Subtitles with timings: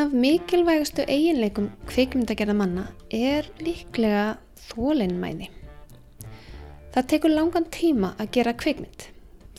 [0.00, 4.38] Einn af mikilvægastu eiginleikum kvikmyndagerða manna er líklega
[4.70, 5.50] þólinnmæði.
[6.94, 9.04] Það tekur langan tíma að gera kvikmynd.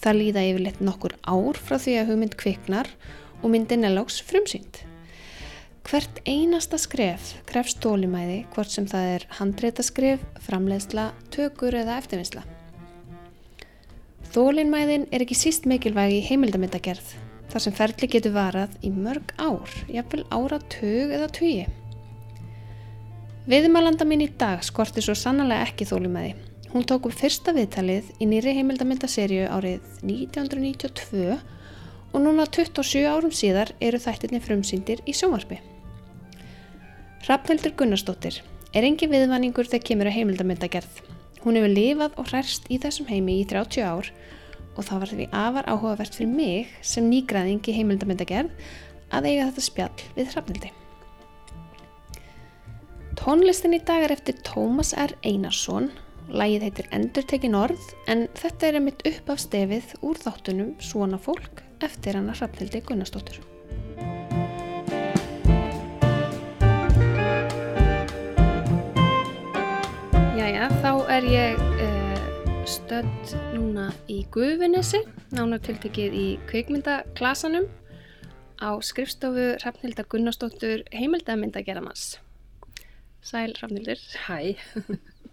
[0.01, 2.89] Það líða yfirleitt nokkur ár frá því að hugmynd kviknar
[3.43, 4.81] og myndin er lágs frumsýnd.
[5.85, 12.48] Hvert einasta skref krefst þólinnmæði hvort sem það er handreitaskref, framleiðsla, tökur eða eftirvinnsla.
[14.34, 17.20] Þólinnmæðin er ekki síst mikilvægi í heimildamöndagerð
[17.51, 21.67] þar sem ferli getur varað í mörg ár, jafnvel áratug eða tugi.
[23.51, 26.35] Viðmælanda mín í dag skorti svo sannlega ekki þólumæði.
[26.71, 31.35] Hún tók upp fyrsta viðtalið í nýri heimildamyndaserju árið 1992
[32.11, 35.59] og núna 27 árum síðar eru þættirni frumsýndir í sjónvarpi.
[37.26, 38.39] Hrafnhildur Gunnarsdóttir
[38.71, 41.01] er engi viðvanningur þegar kemur að heimildamyndagerð.
[41.43, 44.11] Hún hefur lifað og hræst í þessum heimi í 30 ár
[44.82, 48.70] og það var því afar áhugavert fyrir mig sem nýgræðing í heimildamöndagerð
[49.13, 50.71] að eiga þetta spjall við Hrafnildi.
[53.21, 55.13] Tónlistin í dag er eftir Tómas R.
[55.27, 55.91] Einarsson,
[56.32, 61.62] lægið heitir Endurtekin orð en þetta er einmitt upp af stefið úr þáttunum Svona fólk
[61.85, 63.43] eftir hana Hrafnildi Gunnarsdóttur.
[70.40, 71.70] Jæja, þá er ég
[72.72, 75.01] stödd núna í Guðvinnesi,
[75.35, 77.66] nánar tiltekið í kveikmyndaklasanum
[78.63, 82.22] á skrifstofu Hrafnildar Gunnarsdóttur heimildamyndagerðamans.
[83.27, 83.99] Sæl Hrafnildur.
[84.23, 84.55] Hæ.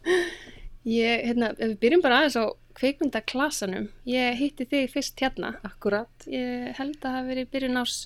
[0.99, 2.45] Ég, hérna, við byrjum bara aðeins á
[2.81, 3.87] kveikmyndaklasanum.
[4.09, 5.55] Ég hitti þig fyrst hérna.
[5.69, 6.11] Akkurat.
[6.27, 7.97] Ég held að það hafi verið byrjun ás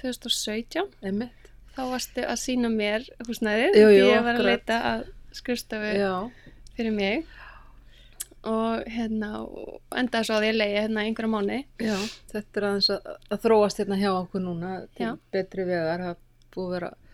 [0.00, 0.96] 2017.
[1.12, 1.52] Emitt.
[1.76, 3.82] Þá varstu að sína mér húsnæðið.
[3.82, 4.52] Jú, jú, því ég var að akkurat.
[4.54, 5.08] leita að
[5.44, 6.12] skrifstofu Já.
[6.78, 7.35] fyrir mig.
[8.46, 9.30] Og hérna,
[9.98, 11.58] endaði svo að ég leiði hérna einhverja mánu.
[11.82, 11.96] Já.
[12.32, 15.12] Þetta er aðeins að, að þróast hérna hjá okkur núna til Já.
[15.34, 16.04] betri vegar.
[16.04, 16.22] Það
[16.56, 17.04] búið að vera að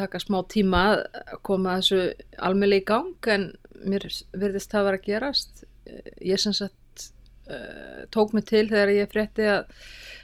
[0.00, 2.00] taka smá tíma að koma þessu
[2.38, 3.48] almennlega í gang en
[3.80, 5.64] mér virðist það vera að gerast.
[6.22, 7.10] Ég sem sagt
[7.50, 9.68] uh, tók mig til þegar ég frétti að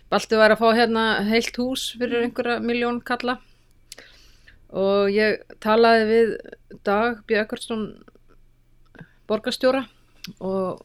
[0.06, 3.40] Balti var að fá hérna heilt hús fyrir einhverja miljón kalla
[4.70, 6.34] og ég talaði við
[6.86, 7.88] Dag Björgarsson
[9.26, 9.82] borgarstjóra
[10.38, 10.84] og,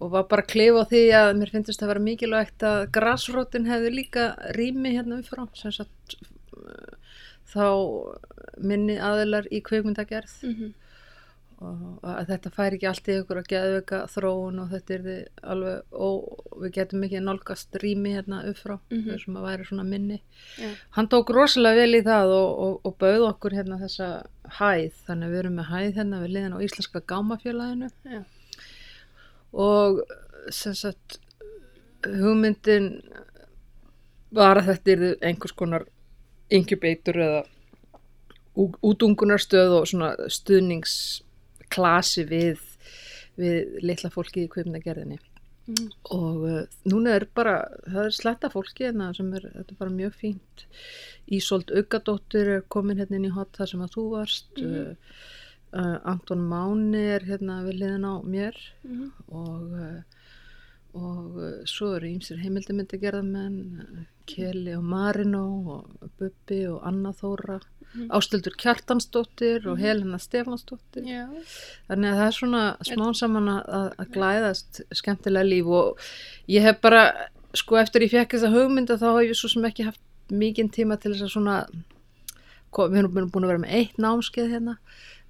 [0.00, 3.68] og var bara að klifa á því að mér finnst það vera mikilvægt að grasrótin
[3.70, 4.26] hefði líka
[4.58, 6.96] rými hérna uh,
[7.52, 7.68] þá
[8.56, 10.72] minni aðilar í kveikmyndagerð Mm
[11.56, 15.14] og að þetta færi ekki allt í ykkur að geðveika þróun og þetta er því
[15.54, 19.18] alveg og við getum ekki nálgast rými hérna upp frá Mhm.
[19.24, 20.18] sem að væri svona minni
[20.58, 20.68] Já.
[20.90, 24.26] hann tók rosalega vel í það og, og, og bauð okkur hérna þessa
[24.58, 28.24] hæð þannig að við erum með hæð hérna við liðan á Íslenska Gámafélaginu Já.
[29.52, 30.02] og
[30.50, 31.18] sem sagt
[32.04, 33.00] hugmyndin
[34.30, 35.86] var að þetta er einhvers konar
[36.50, 37.44] incubator eða
[38.56, 40.10] útungunarstöð og svona
[41.66, 42.60] stuðningsklasi við,
[43.36, 45.18] við litla fólki í kvipnagerðinni
[45.66, 45.88] Mm.
[46.14, 47.56] og uh, núna er bara
[47.90, 50.62] það er sletta fólki hérna sem er, þetta er bara mjög fínt.
[51.26, 54.60] Ísolt Uggadóttir er komin hérna inn í hot þar sem að þú varst.
[54.62, 54.94] Uh,
[55.74, 58.60] uh, Anton Máni er hérna við liðin á mér.
[58.86, 60.15] Mm og uh,
[60.96, 65.42] og uh, svo eru ímsir heimildamyndagerðamenn uh, Keli og Marino
[65.76, 67.60] og Bubbi og Anna Þóra
[67.96, 68.08] Mhm.
[68.12, 69.80] Ástildur Kjartansdóttir og Mhm.
[69.80, 71.28] Helena Stefansdóttir Já.
[71.88, 75.98] þannig að það er svona smá saman að, að- að glæðast skemmtilega líf og
[76.48, 77.04] ég hef bara
[77.54, 80.98] sko eftir ég fekk þessa hugmynda þá hef ég svo sem ekki haft mikinn tíma
[81.00, 81.66] til þess að svona
[82.76, 84.76] við erum búin að vera með eitt námskeið hérna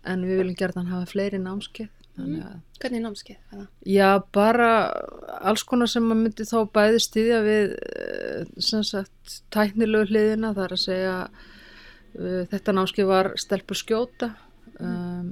[0.05, 3.61] en við viljum gerðan hafa fleiri námskeið að Hvernig námskeið?
[3.89, 4.71] Já, bara
[5.49, 10.65] alls konar sem maður myndi þá bæði styðja við eh, sem sagt tæknilegu hliðina, það
[10.67, 14.29] er að segja uh, þetta námskeið var stelpur skjóta.
[14.77, 15.31] Um,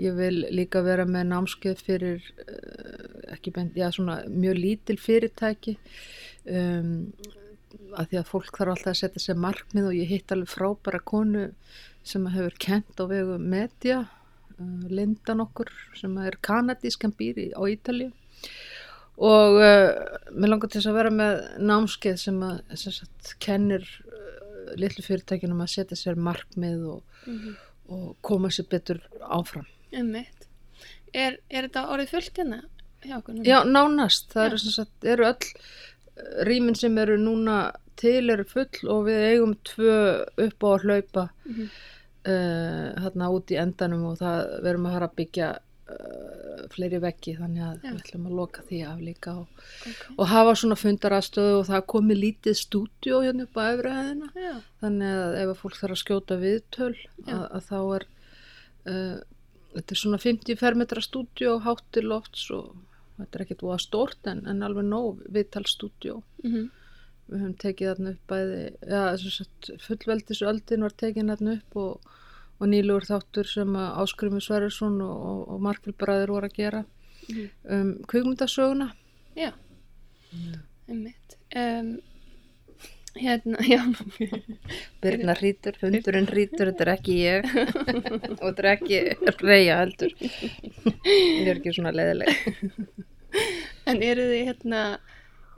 [0.00, 5.76] ég vil líka vera með námskeið fyrir uh, ekki beint, já svona mjög lítil fyrirtæki.
[6.48, 7.10] Um,
[8.00, 11.02] að því að fólk þarf alltaf að setja sér markmið og ég hitt alveg frábæra
[11.04, 11.50] konu
[12.06, 14.00] sem hefur kent á vegu media
[14.90, 18.10] Lindan okkur sem er kanadísk en býr í, á Ítalíu
[19.20, 19.88] og uh,
[20.32, 25.60] mér langar til að vera með námskeið sem að sem sagt, kennir uh, litlu fyrirtækinum
[25.64, 27.58] að setja sér markmið og, Mm
[27.90, 29.00] og koma sér betur
[29.34, 29.64] áfram.
[31.10, 32.58] Er, er þetta orðið fullt hérna?
[33.48, 34.28] Já, nánast.
[34.30, 37.56] Það eru, sagt, eru öll rýmin sem eru núna
[37.98, 39.96] til eru full og við eigum tvö
[40.46, 41.66] upp á að hlaupa Mhm.
[42.28, 47.34] Uh, hérna út í endanum og það verum að fara að byggja uh, fleiri veggi
[47.38, 47.88] þannig að Já.
[47.88, 50.04] við ætlum að loka því af líka og, ok.
[50.16, 55.18] og hafa svona fundarastöðu og það komi lítið stúdíó hérna upp á efrihæðina Já, þannig
[55.24, 56.94] að ef að fólk þarf að skjóta viðtöl
[57.26, 58.06] að, að þá er
[58.90, 59.16] uh,
[59.74, 62.74] þetta er svona 50 fermetra stúdíó hátt til lofts og
[63.20, 66.68] þetta er ekkert voða stórt en, en alveg nóg viðtalstúdíó mhm,
[67.30, 68.60] við höfum tekið þarna upp bæði
[68.90, 69.02] ja,
[69.86, 72.12] fullveldisöldin var tekin þarna upp og,
[72.58, 76.84] og nýlugur þáttur sem Áskrimi Sverrisson og, og, og Markil Bræður voru að gera.
[77.30, 77.48] Mhm.
[77.70, 78.88] um kvikmyndasöguna.
[79.36, 79.52] Já,
[80.88, 81.36] einmitt.
[81.54, 82.00] Um,
[83.14, 83.82] hérna, já,
[85.02, 87.54] Birna hrítur, hundurinn hrítur, þetta er ekki ég.
[88.40, 89.00] Og þetta er ekki
[89.44, 90.16] reyja heldur.
[90.18, 92.34] Ég er ekki svona leiðileg
[93.90, 94.82] en eru þið hérna,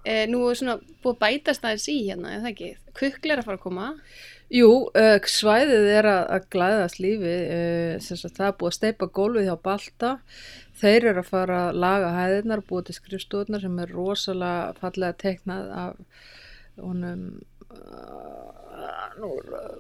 [0.05, 2.71] e, nú er svona búið að bætast aðeins í hérna, er það ekki?
[2.99, 3.89] Kukl er að fara að koma.
[4.53, 4.69] Jú,
[5.01, 9.47] uh, svæðið er að, að glæðast lífi, uh, sagt það er búið að steipa gólfið
[9.49, 10.11] hjá Balta,
[10.83, 15.71] þeir eru að fara að laga hæðirnar, búið til skrifstofnar sem er rosalega fallega teiknað
[15.81, 16.27] af
[16.83, 17.23] honum,
[17.73, 19.73] uh, nú uh,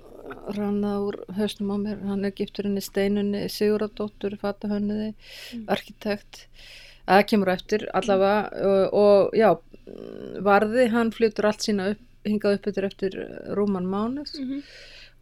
[0.56, 5.10] ranna úr höstum á mér, hann er gifturinn í steinunni, Siguradóttur, fatahönniði,
[5.68, 6.46] arkitekt,
[7.04, 9.50] það kemur eftir allavega og, og já,
[10.46, 13.14] varði, hann flytur allt sína upp hingað upp eftir eftir
[13.58, 14.34] rúman mánuð.
[14.38, 14.60] Mm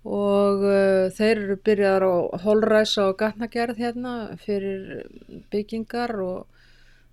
[0.09, 2.15] og uh, þeir eru byrjaðar á
[2.47, 5.09] holræsa og gatnagerð hérna fyrir
[5.53, 6.47] byggingar og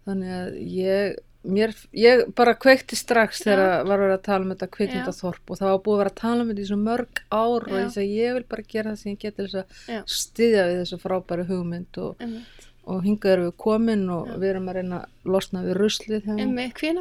[0.08, 4.70] þannig að ég, mér, ég bara kveikti strax þegar var verið að tala um þetta
[4.78, 7.68] kvikmyndaþorp og það var búið að vera að tala um þetta í svo mörg ár
[7.68, 9.60] og þess að ég vil bara gera það sem ég geti þess
[9.98, 12.56] að styðja við þessu frábæru hugmynd og, Einmitt.
[12.88, 16.28] Og hingað erum við komin og við erum að reyna að losna við ruslið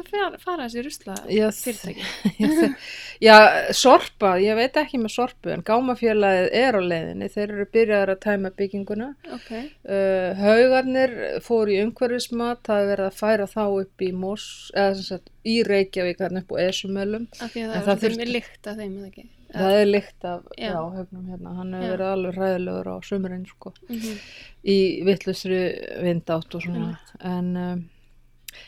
[0.09, 1.15] fer, fara þessi rusla
[1.63, 2.71] fyrirtæki?
[3.27, 3.37] Já,
[3.73, 8.19] sorpa, ég veit ekki með sorpu en gámafélagið er á leiðinni, þeir eru byrjaðar að
[8.27, 9.09] tæma bygginguna.
[9.37, 9.51] Ok,
[9.87, 11.13] Uh, haugarnir
[11.45, 14.43] fóru í umhverfismat, það er verið að færa þá upp í Mós,
[14.75, 17.29] eða sem sagt í Reykjavík, þarna upp á Esumölum.
[17.39, 19.25] að það, það það þurfti þurfti- lykt af þeim, eða ekki?
[19.53, 20.71] Það er lykt af, Já.
[20.73, 24.17] já, haugnum hérna, hann hefur verið alveg hræðilegur á sömurinn, sko, Mm -hmm.
[24.65, 25.61] í vittlusri
[26.03, 26.97] vindátt og svona.
[27.23, 27.89] En, um,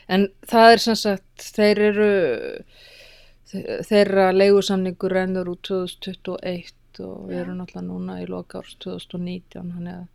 [0.07, 2.63] en það er sem sagt, þeir eru,
[3.51, 9.71] þe- þeirra leigusamningur rennur út 2021 og við erum náttúrulega núna í loka árs 2019
[9.71, 10.07] þannig að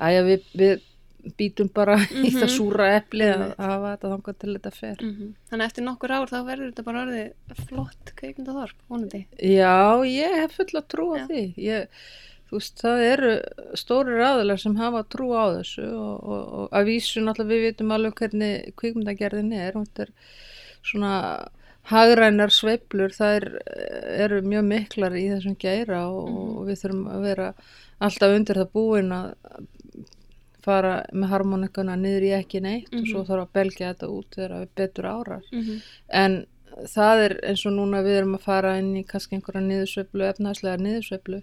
[0.00, 0.80] æja, við, við
[1.38, 2.52] býtum bara í það Mhm.
[2.56, 6.38] súra epli að hafa þetta þangað til þetta fer Þannig að eftir nokkur ár þá
[6.44, 9.26] verður þetta bara orðið flott kveikmyndaþorp, vonandi.
[9.40, 11.26] Já, ég hef full að trúa Já.
[11.28, 11.86] því ég,
[12.50, 13.32] þú veist, það eru
[13.74, 17.92] stórir aðilar sem hafa trú á þessu og, og, og að vísu náttúrulega við vitum
[17.96, 20.12] alveg hvernig kvikmyndagerðin er þetta er
[20.84, 21.14] svona
[21.84, 23.46] hagrænar sveiflur, það er,
[24.24, 26.56] eru mjög miklar í þessum geira og, Mhm.
[26.58, 27.48] og við þurfum að vera
[28.00, 29.34] alltaf undir það búin að
[30.64, 33.10] fara með harmonikana niður í ekki neitt og Mhm.
[33.12, 35.80] svo þarf að belgja þetta út þegar við betur árar Mm -hmm.
[36.08, 36.46] en
[36.90, 40.76] það er eins og núna við erum að fara inn í kannski einhverja niðursveiflu, efnaðslega
[40.82, 41.42] niðursveiflu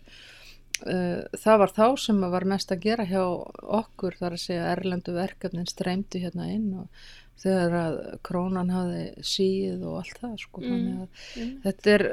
[0.87, 3.21] uh, það var þá sem var mest að gera hjá
[3.61, 6.87] okkur þar að segja erlendu verkefnin streymdu hérna inn og
[7.41, 11.07] þegar að krónan hafði síð og allt það sko Mm.
[11.63, 12.03] þetta er,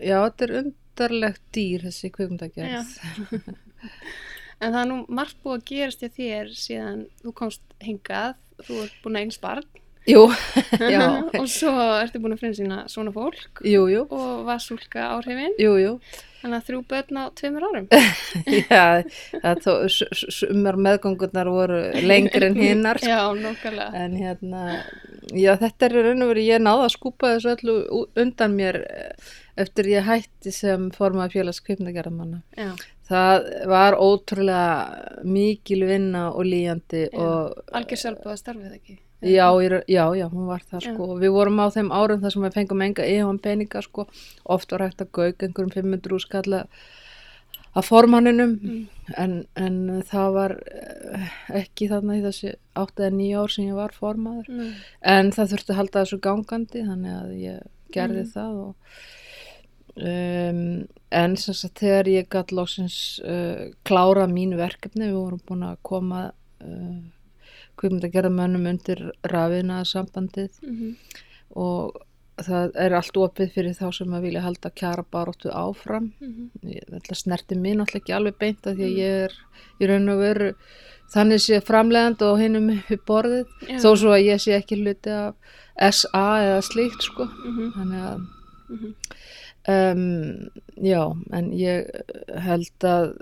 [0.00, 2.98] já þetta er undarlegt dýr þessi kvikmyndagerð
[4.62, 8.82] En það er nú margt búið að gerast í þér síðan þú komst hingað, þú
[8.86, 9.66] ert búin að eins barn.
[10.06, 10.24] Jú,
[10.94, 11.02] já,
[11.38, 11.70] og svo
[12.02, 13.60] ertu búin að sína svona fólk.
[13.66, 14.00] Jú, jú.
[14.10, 15.92] Og var súlka áhrifin, jú, jú,
[16.40, 17.86] þannig að þrjú börn á tveimur árum.
[18.66, 18.80] já,
[19.44, 23.94] það s- sumar meðgangurnar voru lengri en hinnar Já, nokkarlega.
[24.02, 24.64] En hérna,
[25.38, 27.76] já þetta er raun og verið, ég náða að skúpa þessu öllu
[28.24, 29.30] undan mér eh,
[29.62, 32.42] eftir ég hætti sem formaði félags kvikmyndagerðamanna.
[32.58, 32.72] Já,
[33.12, 37.26] Það var ótrúlega mikil vinna og líjandi Já.
[37.76, 38.98] algjör sjálfbúið að starfið ekki.
[39.22, 39.46] já,
[39.86, 40.94] já, já, hún var það Já.
[40.94, 41.06] sko.
[41.20, 44.06] Við vorum á þeim árum þar sem við fengum enga íhjón peninga sko,
[44.46, 46.64] oft var hægt að gauk einhverjum 500 úrskalla
[47.76, 48.80] að formanninum Mm.
[49.16, 51.28] en, en það var eh,
[51.62, 54.48] ekki þarna í þessi 8 eða 9 ár sem ég var formaður.
[54.52, 54.66] Nú,
[55.02, 57.62] En það þurfti að halda þessu gangandi þannig að ég
[57.94, 58.32] gerði Mhm.
[58.34, 58.74] það og
[59.96, 60.60] um,
[61.12, 65.76] en sem sagt þegar ég gætt lóksins uh, klára mínu verkefni, við vorum búin að
[65.82, 66.22] koma
[66.64, 66.94] uh,
[67.80, 70.96] kvikmyndagerðamönnum undir rafina sambandið mhm,
[71.58, 72.00] og
[72.42, 76.12] það er allt opið fyrir þá sem að vilja halda kjara baróttu áfram.
[76.20, 79.02] Mhm, ég ætla að snerti mig náttúrulega ekki alveg beint af því að Mm.
[79.02, 79.32] ég er
[79.80, 80.54] í raun og veru
[81.12, 83.46] þannig sé framlegand og hinum uppi borðið.
[83.68, 83.78] Já.
[83.84, 85.34] þó svo að ég sé ekki hluti af
[85.92, 87.24] SA eða slíkt sko.
[87.26, 88.18] Mhm, þannig að
[88.70, 88.94] mhm.
[89.68, 91.86] Um, já, en ég
[92.42, 93.12] held að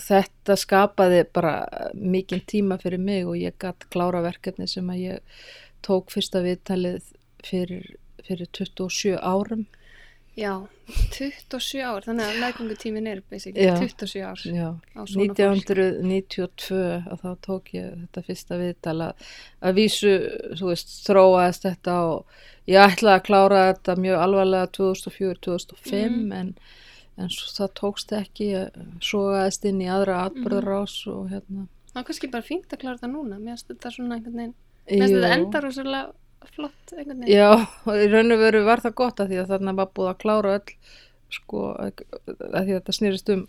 [0.00, 1.54] þetta skapaði bara
[1.96, 5.40] mikinn tíma fyrir mig og ég gætt klára verkefni sem að ég
[5.86, 7.08] tók fyrsta viðtalið
[7.46, 7.86] fyrir,
[8.26, 9.64] fyrir 27 árum.
[10.38, 10.52] Já,
[11.10, 13.74] 27 ár, þannig að meðgöngutímin er basically Já.
[13.80, 15.40] 27 ár Já, á svona fólk.
[15.40, 16.78] 1992
[17.10, 19.08] og þá tók ég þetta fyrsta viðtala
[19.60, 20.12] að vísu,
[20.60, 22.38] þú veist, þróaðist þetta og
[22.70, 26.32] ég ætlaði að klára þetta mjög alvarlega 2004-2005 Mhm.
[26.32, 26.54] en,
[27.18, 28.70] en svo, það tókst ekki, ég
[29.02, 33.10] sogaðist inn í aðra atbyrðarás og hérna Það er kannski bara fínt að klára þetta
[33.10, 34.54] núna, mér finnst þetta svona einhvern veginn,
[34.86, 35.38] mér finnst þetta Jú.
[35.40, 36.12] enda rosalega
[36.48, 37.36] flott einhvern veginn.
[37.36, 37.50] Já,
[37.94, 40.56] í raun og veru var það gott að því að þarna var búið að klára
[40.58, 40.74] öll
[41.30, 43.46] sko, að því að þetta snýrist um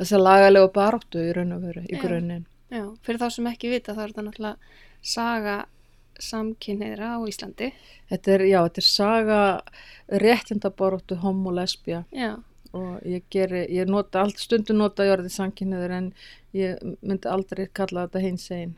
[0.00, 2.44] þessa lagalegu baróttu í raun og veru, í grunninn.
[2.72, 4.56] Já, fyrir þá sem ekki vita þá er þetta náttúrulega
[5.06, 5.56] saga
[6.22, 7.70] samkynneira á Íslandi.
[8.10, 9.40] Þetta er, já, þetta er saga
[10.22, 12.38] réttindabaróttu homo lesbía Já,
[12.76, 16.10] og ég geri, ég nota allt stundum nota ég orðið sanginniður en
[16.56, 18.74] ég myndi aldrei kalla þetta hins einn.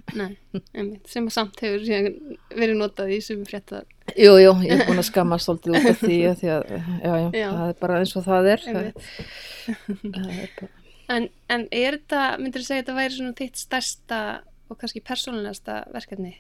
[1.07, 1.85] sem að samt hefur
[2.57, 3.85] verið notað í sumi fréttar.
[4.17, 7.29] Jú, jú, ég er búin að skamma svolítið út af því því að, já, já,
[7.37, 7.49] Já.
[7.53, 8.67] það er bara eins og það er.
[8.67, 8.91] Það,
[9.69, 10.73] það er bara,
[11.09, 14.19] En, en er þetta, myndir þú segja að þetta væri svona þitt stærsta
[14.69, 16.35] og kannski persónulegasta verkefni?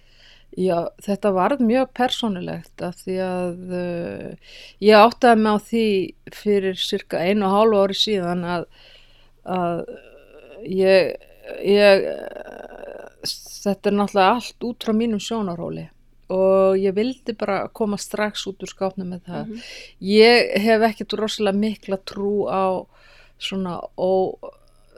[0.56, 5.86] Já, þetta varð mjög persónulegt af því að uh, ég áttaði mig á því
[6.34, 8.64] fyrir cirka einu og hálfu ári síðan að,
[9.44, 9.82] að
[10.64, 11.12] ég,
[11.68, 12.08] ég
[13.28, 15.86] þetta er náttúrulega allt út frá mínum sjónarhóli
[16.32, 19.44] og ég vildi bara koma strax út úr skápnum með það.
[19.46, 19.62] Mhm.
[20.04, 22.84] Ég hef ekkert rosalega mikla trú á
[23.38, 23.80] svona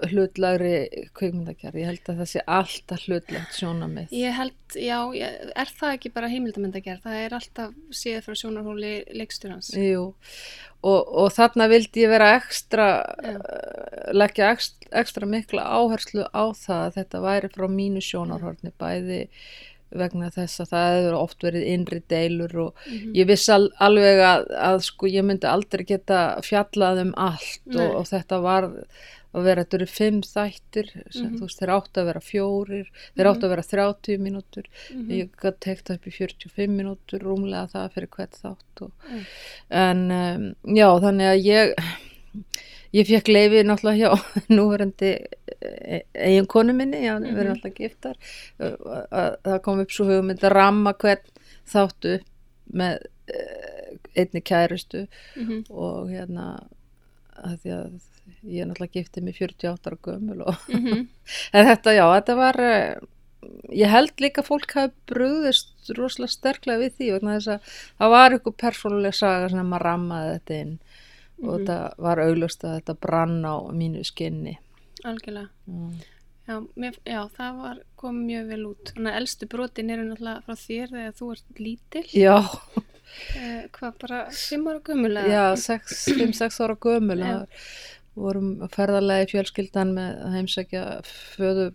[0.07, 0.73] óhlutlagri
[1.17, 1.79] kveikmyndagerð.
[1.81, 4.11] Ég held að það sé alltaf hlutlagt sjónamið.
[4.17, 7.03] Ég held, já, ég, er það ekki bara heimildamöndagerð?
[7.07, 9.73] Það er alltaf séð frá sjónarhóli leikstjórans.
[9.77, 10.05] Jú,
[10.83, 12.91] og, og þarna vildi ég vera ekstra,
[13.21, 13.35] Já.
[13.37, 19.25] uh, leggja ekstra, ekstra mikla áherslu á það að þetta væri frá mínu sjónarhorni bæði
[19.91, 23.09] vegna þess að það hefur oft verið innri deilur og Mhm.
[23.19, 27.97] ég vissi al, alveg að, að sko ég myndi aldrei geta fjallað um allt og,
[27.99, 28.69] og þetta var
[29.35, 31.37] að vera, þetta eru fimm þættir sem Mhm.
[31.39, 35.09] þú veist, þeir áttu að vera fjórir þeir áttu að vera 30 mínútur Mhm.
[35.11, 39.27] ég gæti tekt upp í 45 mínútur rúmlega það fyrir hvert þátt og, Mm.
[39.71, 41.75] en um, já þannig að ég
[42.93, 44.11] ég fekk leifi náttúrulega hjá
[44.57, 45.11] núverandi
[46.15, 47.55] eigin konu minni, já, við erum Mhm.
[47.55, 48.17] alltaf giftar
[48.59, 51.23] að það kom upp svo hugmynd að ramma hvern
[51.71, 52.21] þáttu
[52.73, 52.99] með
[53.31, 55.07] uh, einni kærustu
[55.37, 55.65] Mhm.
[55.71, 56.67] og hérna
[57.45, 58.01] að því að
[58.47, 61.09] ég er náttúrulega giftið mig 48 ára gömul og Mhm.
[61.53, 62.95] En þetta, já, þetta var, eh,
[63.73, 67.61] ég held líka fólk hafi brugðist rosalega sterklega við því vegna þess að
[68.01, 70.79] það var ykkur persónuleg saga sem maður rammaði þetta inn
[71.43, 71.67] og Mhm.
[71.67, 74.59] þetta var auglust að þetta brann á mínu skinni.
[75.05, 75.49] Algjörlega.
[75.67, 76.07] Já,
[76.51, 78.85] Já, mér, já, það var komið mjög vel út.
[78.97, 82.05] Þannig að elstu brotin eru náttúrulega frá þér þegar þú ert lítil.
[82.13, 82.37] já,
[83.37, 85.29] Eh, hvað bara, fimm ára gömulega?
[85.29, 87.19] já 5-6 ára gömul,
[88.17, 90.85] vorum að ferðalegi fjölskyldan með að heimsækja
[91.37, 91.67] föðu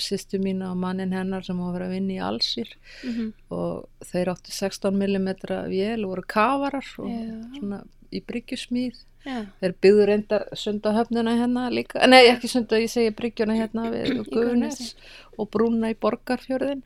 [0.00, 2.70] sýstu mína og mannin hennar sem var að vera að vinna í Allsýr
[3.04, 3.32] Mhm.
[3.50, 5.28] og þeir áttu 16 mm
[5.68, 7.58] vél og voru kafarar og Já.
[7.58, 9.02] svona í bryggjusmíð.
[9.24, 14.10] Já, þeir byggðu reyndar sundahöfnina hérna líka, nei ekki sunda, ég segi bryggjuna hérna við
[14.20, 14.94] Í Guðnes
[15.38, 16.82] og brúna í Borgarfjörðin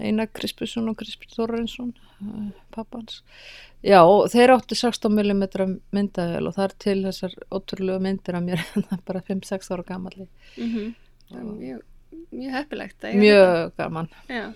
[0.00, 1.92] Einar Krispusson og Krispur Þorrensson
[2.72, 3.20] pappans
[3.84, 5.44] já, og þeir áttu 16 mm
[5.92, 8.64] myndavél og það er til þessar ótrúlega myndir af mér
[9.08, 10.94] bara 5-6 ára gamalli mhm.
[11.28, 11.84] það er mjög,
[12.30, 14.08] mjög heppilegt mjög gaman.
[14.28, 14.52] Já.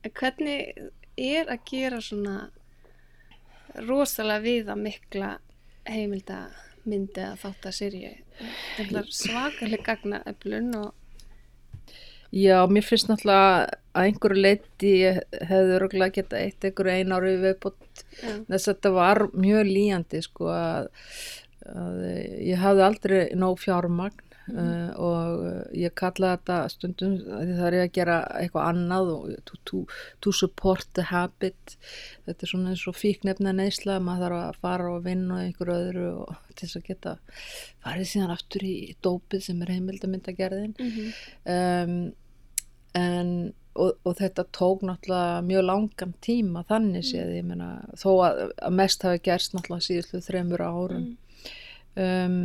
[0.00, 0.90] En hvernig
[1.20, 2.48] er að gera svona
[3.86, 5.34] rosalega viða mikla
[5.88, 7.76] heimildamyndi að þátt að
[9.02, 10.94] er svakalega gagna öflun og
[12.30, 14.90] Já, mér finnst náttúrulega að einhverju leiti
[15.50, 20.50] hefði örgulega geta eitt einhverju einu ári viðbútt þess að þetta var mjög líjandi sko
[20.54, 20.86] að,
[21.74, 22.04] að
[22.46, 27.76] ég hafði aldrei nóg fjármagn uh, og uh, ég kallaði þetta stundum því það er
[27.80, 29.82] að gera eitthvað annað og to, to,
[30.24, 31.76] to support the habit.
[32.28, 35.78] Þetta er svona eins og fíknefna neysla maður þarf að fara og vinna og einhverju
[35.78, 37.14] öðru og til þess að geta
[37.84, 41.14] farið síðan aftur í dópið sem er heimildamyndagerðin mhm,
[41.54, 41.96] um,
[42.98, 43.34] en
[43.78, 48.76] og, og þetta tók náttúrulega mjög langan tíma þannig séð ég meina þó að, að
[48.80, 51.06] mest hafi gerst náttúrulega síðustlu þremur árum.
[51.06, 52.40] Mm, um,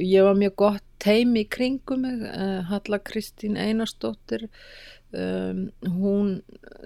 [0.00, 4.48] ég var mjög gott teimi í kringum mig uh, Halla Kristín Einarsdóttir.
[5.10, 6.36] Um, hún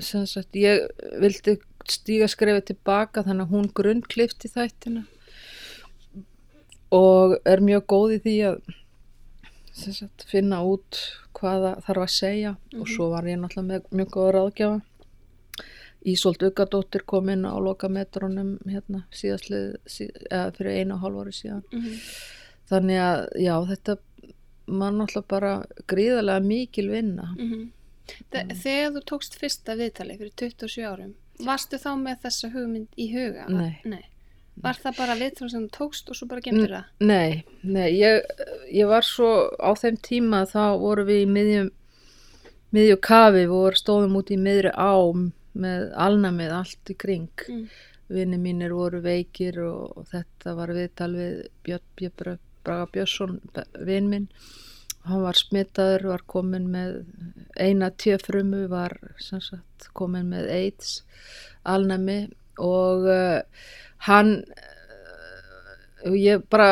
[0.01, 0.87] sem sagt ég
[1.21, 1.59] vildi
[1.91, 5.03] stíga skrefið tilbaka þannig að hún grunnklifti þættina
[6.95, 8.57] og er mjög góð í því að
[9.75, 11.01] sagt, finna út
[11.35, 12.55] hvaða þarf að segja.
[12.79, 14.81] Og svo var ég náttúrulega með mjög góða ráðgjafa.
[16.05, 21.37] Ísolt Ugadóttir kom inn á lokametrónum hérna síðastlið síð, eða fyrir einu og hálf ári
[21.39, 21.63] síðan.
[21.73, 22.01] Mhm.
[22.71, 23.97] Þannig að já þetta
[24.67, 25.53] var náttúrulega bara
[25.91, 27.71] gríðarlega mikil vinna Mhm.
[28.33, 33.07] Þe- Þegar þú tókst fyrsta viðtali fyrir 27 árum, varstu þá með þessa hugmynd í
[33.15, 33.47] huga?
[33.49, 34.05] Nei.
[34.61, 36.85] Var það bara viðtal sem þú tókst og svo bara gemdur það?
[37.01, 38.23] Nei, nei, ég,
[38.73, 41.71] ég var svo á þeim tíma þá vorum við í miðjum
[42.75, 47.69] miðju kafi, við stóðum út í miðri ám með alnamið allt í kring Mm.
[48.11, 53.41] vinni mínir voru veikir og, og þetta var viðtal við Björn, Björn Braga Björnsson
[53.87, 54.29] vinn minn.
[55.05, 57.03] Hann var smitaður, var komin með
[57.61, 61.03] eina tjöfrumu var sagt komin með AIDS
[61.69, 62.23] alnami
[62.59, 63.43] og uh,
[64.09, 64.39] hann
[66.07, 66.69] uh, ég bara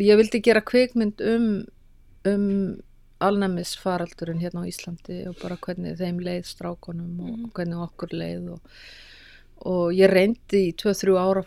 [0.00, 1.46] ég vildi gera kvikmynd um
[2.26, 2.48] um
[3.22, 7.50] alnæmis faraldurinn hérna á Íslandi og bara hvernig þeim leið strákonum og Mhm.
[7.54, 8.60] hvernig okkur leið og,
[9.70, 11.44] og ég reyndi í 2-3 ára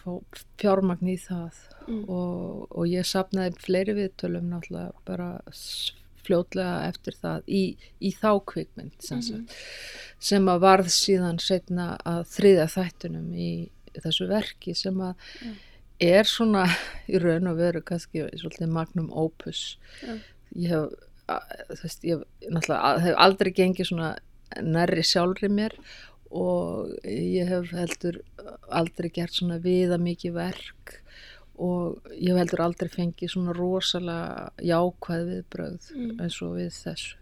[0.57, 1.51] fjármagn í það
[1.87, 2.03] Mm.
[2.09, 5.27] og, og ég sapnaði fleiri viðtölum náttúrulega bara
[6.25, 7.61] fljótlega eftir það í,
[8.01, 9.45] í þá kvikmynd sem, Mhm.
[9.45, 9.55] sagt,
[10.19, 13.51] sem að varð síðan setna að þriðja þættunum í
[14.01, 15.13] þessu verki sem að
[15.43, 15.53] Mm.
[16.01, 16.65] er svona
[17.13, 19.77] í raun og veru kannski svolítið magnum opus
[20.55, 20.89] ég hef
[21.83, 24.15] veist, ég hef aldrei gengið svona
[24.61, 25.73] nærri sjálfri mér
[26.31, 28.19] og ég hef heldur
[28.69, 31.01] aldrei gert svona viða mikið verk
[31.57, 36.15] og ég hef heldur aldrei fengið svona rosalega jákvæð viðbrögð Mm.
[36.21, 37.15] eins og við þessu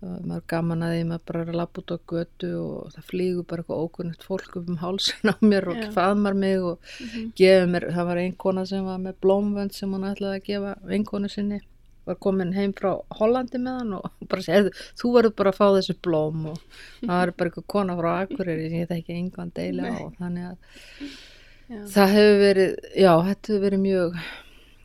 [0.00, 3.08] og maður gaman að því maður bara er að lappa út á götu og það
[3.10, 5.90] flýgur bara eitthvað ókunnugt fólk upp um hálsin á mér og Já.
[5.92, 7.32] faðmar mig og Mhm.
[7.36, 10.78] gefur mér, það var ein kona sem var með blómvönd sem hún ætlaði að gefa
[10.86, 11.60] vinkonu sinni
[12.06, 15.66] var komin heim frá Hollandi með hann og bara segði, þú verður bara að fá
[15.76, 16.58] þessi blóm og
[17.02, 20.56] það var bara eitthvað kona frá Akureyri sem ég þekki engan deili á þannig að
[21.70, 21.80] Já.
[21.94, 24.16] það hefur verið, já, þetta hefur verið mjög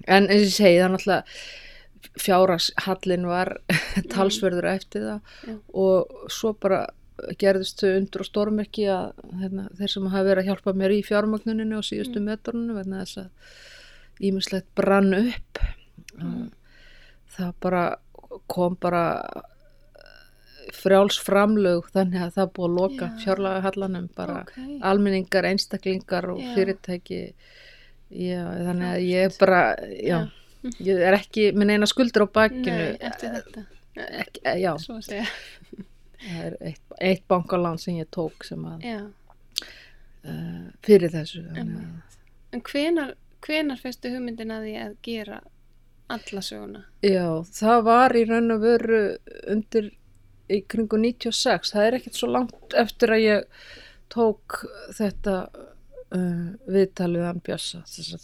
[0.05, 3.51] en eins og ég segi það er náttúrulega fjárashallin var
[4.13, 5.55] talsverður eftir það Já.
[5.85, 6.83] og svo bara
[7.39, 11.01] gerðist þau undur og stórmerki að hérna, þeir sem hafa verið að hjálpa mér í
[11.07, 12.29] fjármagnuninu og síðustu mm.
[12.29, 15.63] metrunum vegna þess að ímislegt brann upp
[16.15, 16.51] Mm.
[17.35, 17.83] það bara
[18.47, 19.03] kom bara
[20.73, 23.17] frjáls framlög þannig að það búið að loka Já.
[23.23, 24.55] fjárlaga hallanum bara Ok.
[24.81, 26.53] almenningar, einstaklingar og Já.
[26.55, 27.19] fyrirtæki
[28.11, 30.19] já, þannig að ég er bara já,
[30.79, 33.65] ég er ekki með neina skuldur á bakinu Nei, eftir þetta.
[33.95, 38.85] ekki, eh, já, það er eitt, eitt bankalán sem ég tók sem að
[40.25, 41.75] uh, fyrir þessu að
[42.55, 45.41] En hvenar, hvenar fyrstu hugmyndin að því að gera
[46.07, 46.83] alla söguna?
[47.03, 48.99] Já, það var í raun og veru
[49.51, 49.89] undir
[50.51, 51.71] í kringu 96.
[51.73, 53.63] Það er ekkert svo langt eftir að ég
[54.13, 54.59] tók
[54.95, 57.41] þetta uh, viðtalið að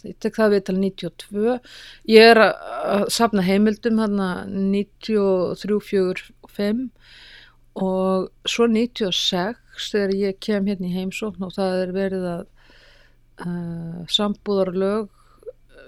[0.08, 1.58] Ég tek það viðtalið 92.
[2.12, 2.54] Ég er að,
[2.94, 4.22] að safna heimildum hann
[4.72, 6.86] 93, 4, 5
[7.82, 12.42] og svo 96 þegar ég kem hérna í heimsókn og það er verið að
[13.46, 15.08] uh, sambúðarlög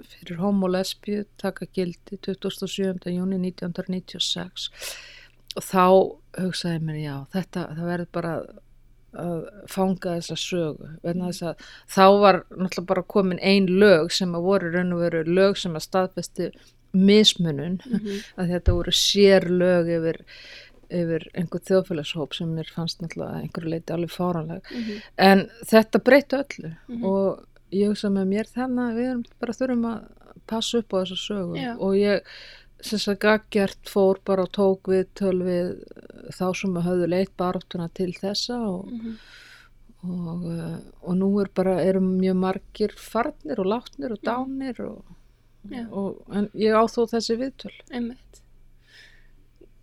[0.08, 3.12] fyrir homo lesbíu taka gildi 27.
[3.12, 4.70] júni 1996
[5.56, 5.84] og þá
[6.40, 8.34] hugsaði mér já þetta það verður bara
[9.14, 14.72] að fanga þessa sögu að þá var náttúrulega bara komin ein lög sem að voru
[14.74, 16.48] raun og veru lög sem að staðfesti
[16.94, 18.18] mismunun Mhm.
[18.38, 20.18] að þetta voru sér lög yfir,
[20.90, 25.00] yfir einhver þjóðfélagshóp sem mér fannst náttúrulega einhverju leiti alveg fáranleg Mhm.
[25.18, 27.04] en þetta breytti öllu Mhm.
[27.04, 30.02] og ég hugsa með mér þannig að við erum bara þurfum að
[30.46, 31.76] passa upp á þessa sögu Já.
[31.78, 32.20] og ég
[32.80, 35.70] sem sagt gaggjart fór bara og tók við töl við
[36.34, 39.16] þá sem höfðu leitt baráttuna til þessa og, Mhm.
[40.04, 45.04] og, uh, og nú er bara, eru mjög margir farnir og látnir og dánir og,
[45.92, 48.42] og en ég á þó þessi viðtöl Einmitt.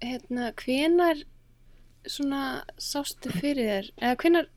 [0.02, 1.24] Hérna, hvenar
[2.06, 4.48] svona sástu fyrir þér, eða hvenar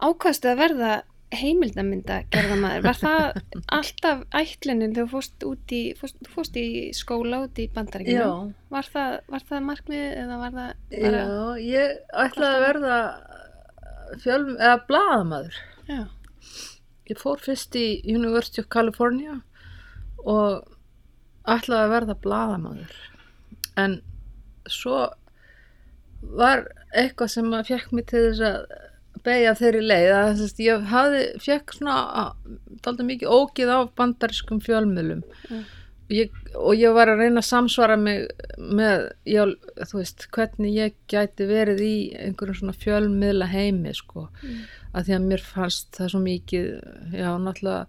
[0.00, 1.02] ákvaðstu að verða
[1.34, 2.84] heimildamynda gerðamaður?
[2.88, 3.24] Var það
[3.78, 8.54] alltaf ætlunin þegar þú fórst út í, fórst, fórst í skóla út í bandaríkjum?
[8.72, 11.22] Var það, var það markmið eða var það bara...
[11.22, 12.98] Já, ég ætlaði að verða
[14.24, 16.02] fjölm, eða blaðamaður Já.
[17.10, 19.38] ég fór fyrst í University of California
[20.26, 20.66] og
[21.48, 23.00] ætlaði að verða blaðamaður
[23.80, 24.00] en
[24.70, 25.06] svo
[26.36, 28.88] var eitthvað sem að fekk mig til þess að
[29.26, 31.96] beigja þeirri leið að þess, ég hafði, fekk svona
[32.84, 35.64] daldur mikið ógið á bandariskum fjölmjölum Mm.
[36.10, 38.24] ég, og ég var að reyna að samsvara mig
[38.58, 39.44] með, já,
[39.86, 44.64] þú veist hvernig ég gæti verið í einhverjum svona fjölmiðla heimi sko, Mm.
[44.94, 46.66] að því að mér fannst það svo mikið,
[47.14, 47.86] já, náttúrulega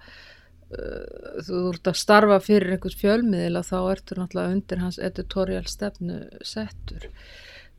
[0.72, 5.66] uh, þú ert að starfa fyrir einhvers fjölmiðil og þá ertu náttúrulega undir hans editorial
[5.68, 7.10] stefnu settur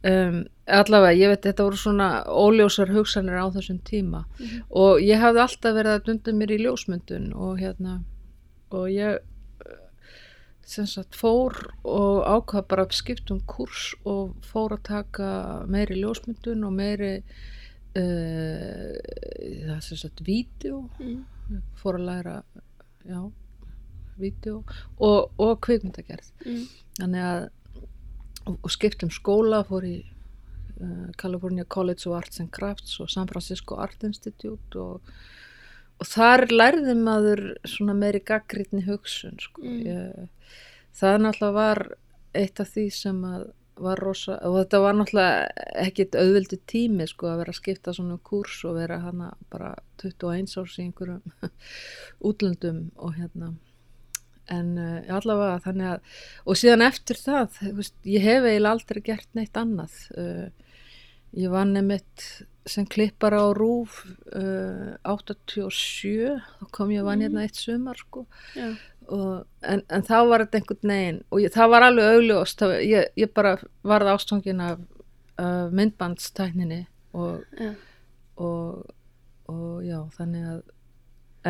[0.05, 4.63] um, allavega, ég veit, þetta voru svona óljósar hugsanir á þessum tíma Mhm.
[4.71, 8.03] og ég hafði alltaf verið að dunda mér í ljósmyndun og hérna
[8.71, 9.19] og ég
[10.65, 11.53] sem sagt fór
[11.85, 17.23] og ákvað bara að skipta um kurs og fór að taka meiri ljósmyndun og meiri
[17.97, 18.97] uh,
[19.67, 21.25] það sem sagt vídeo Mm.
[21.77, 22.43] fór að læra
[23.05, 23.33] já,
[24.19, 24.63] vídeo
[25.01, 26.67] og, og kvikmyndagerð Mm.
[27.01, 27.51] þannig að
[28.47, 33.11] og, og skipt um skóla fór í uh, California College of Arts and Crafts og
[33.13, 35.15] San Francisco Art Institute og,
[35.99, 39.65] og þar lærði maður svona meiri gaggrítni hugsun sko.
[39.65, 39.83] Mm.
[39.87, 40.55] ég,
[40.99, 41.85] það náttúrulega var
[42.37, 43.51] eitt af því sem að
[43.83, 48.19] var rosa, og þetta var náttúrulega ekkit auðvildi tími sko að vera að skipta svona
[48.23, 51.23] kúrs og vera hana bara 21 árs í einhverjum
[52.29, 53.55] útlöndum og hérna
[54.51, 59.29] en uh, allavega þannig að og síðan eftir það, veist, ég hef eiginlega aldrei gert
[59.39, 59.99] neitt annað.
[60.17, 60.49] Uh,
[61.39, 62.27] ég vann nefnitt
[62.69, 64.03] sem klippar á rúf
[64.37, 68.27] uh, 87 þá kom ég að vann hérna eitt sumar sko.
[69.13, 72.75] Og, en, en þá var þetta einhvern veginn og ég, það var alveg augljóst það,
[72.87, 74.85] ég, ég bara varð ástofngin af,
[75.75, 76.85] myndbandstækninni
[77.19, 77.43] og,
[78.39, 78.93] og,
[79.51, 80.61] og já, þannig að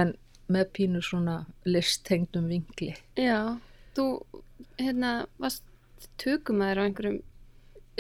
[0.01, 0.15] en
[0.53, 1.37] með pínu svona
[1.69, 3.59] listtengdum vingli Já,
[3.97, 4.07] þú
[4.81, 5.13] hérna
[5.43, 5.65] varst
[6.23, 7.21] tökumæður á einhverjum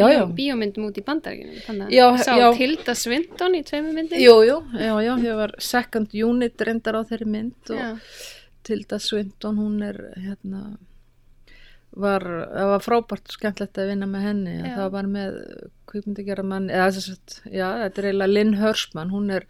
[0.00, 0.22] Já, já.
[0.24, 2.32] bíómyndum út í að Já, sá.
[2.56, 7.02] Tilda Swinton í tveimur myndum Jú, jú, já, já, ég var second unit reyndar á
[7.04, 7.98] þeirri mynd og.
[8.64, 10.62] Tilda Swinton, hún er hérna
[11.92, 15.38] var, það var frábært skemmtilegt að vinna með henni það var með
[15.90, 19.46] kvikmyndagjara mann eða þess að, já, þetta er eiginlega Lynn Hörsman, hún er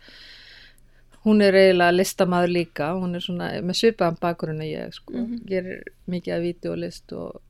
[1.24, 5.44] hún er eiginlega listamaður líka hún er svona með svipaðan bakgrunn ég sko, Mhm.
[5.46, 7.40] gerir mikið af vídeolist og,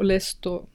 [0.00, 0.68] og list og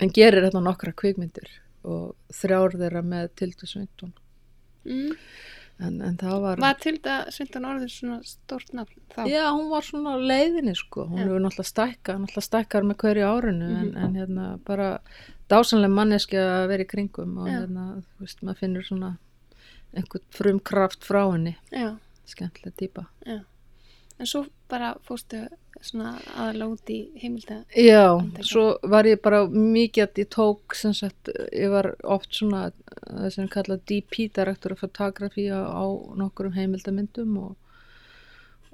[0.00, 1.48] en gerir þetta nokkra kvikmyndir
[1.84, 4.12] og þrjár þeirra með Tilda Swinton
[4.84, 5.16] Mm.
[5.80, 9.24] en, en það var, Var Tilda Swinton orðin svona stórt nafn þá?
[9.26, 13.70] já, hún var svona leiðinni sko, hún hefur náttúrulega stækkað náttúrulega stækkar með hverju árinu
[13.80, 13.96] en, Mhm.
[13.96, 14.98] en hérna bara
[15.48, 17.60] dásanlega manneski að vera í kringum og Já.
[17.64, 19.16] hérna, þú veist, maður finnur svona
[19.96, 23.06] einhvern frum kraft frá henni Já, skemmtilega típa
[24.18, 25.44] en svo bara fórstu
[25.84, 26.14] svona
[26.88, 28.46] í heimilda Já, Bandaríkjunum.
[28.46, 32.70] svo var ég bara mikið að ég tók sem sagt, ég var oft svona
[33.02, 35.84] það sem kalla DP, Director of Photography á, á
[36.16, 37.56] nokkurum heimildamyndum og,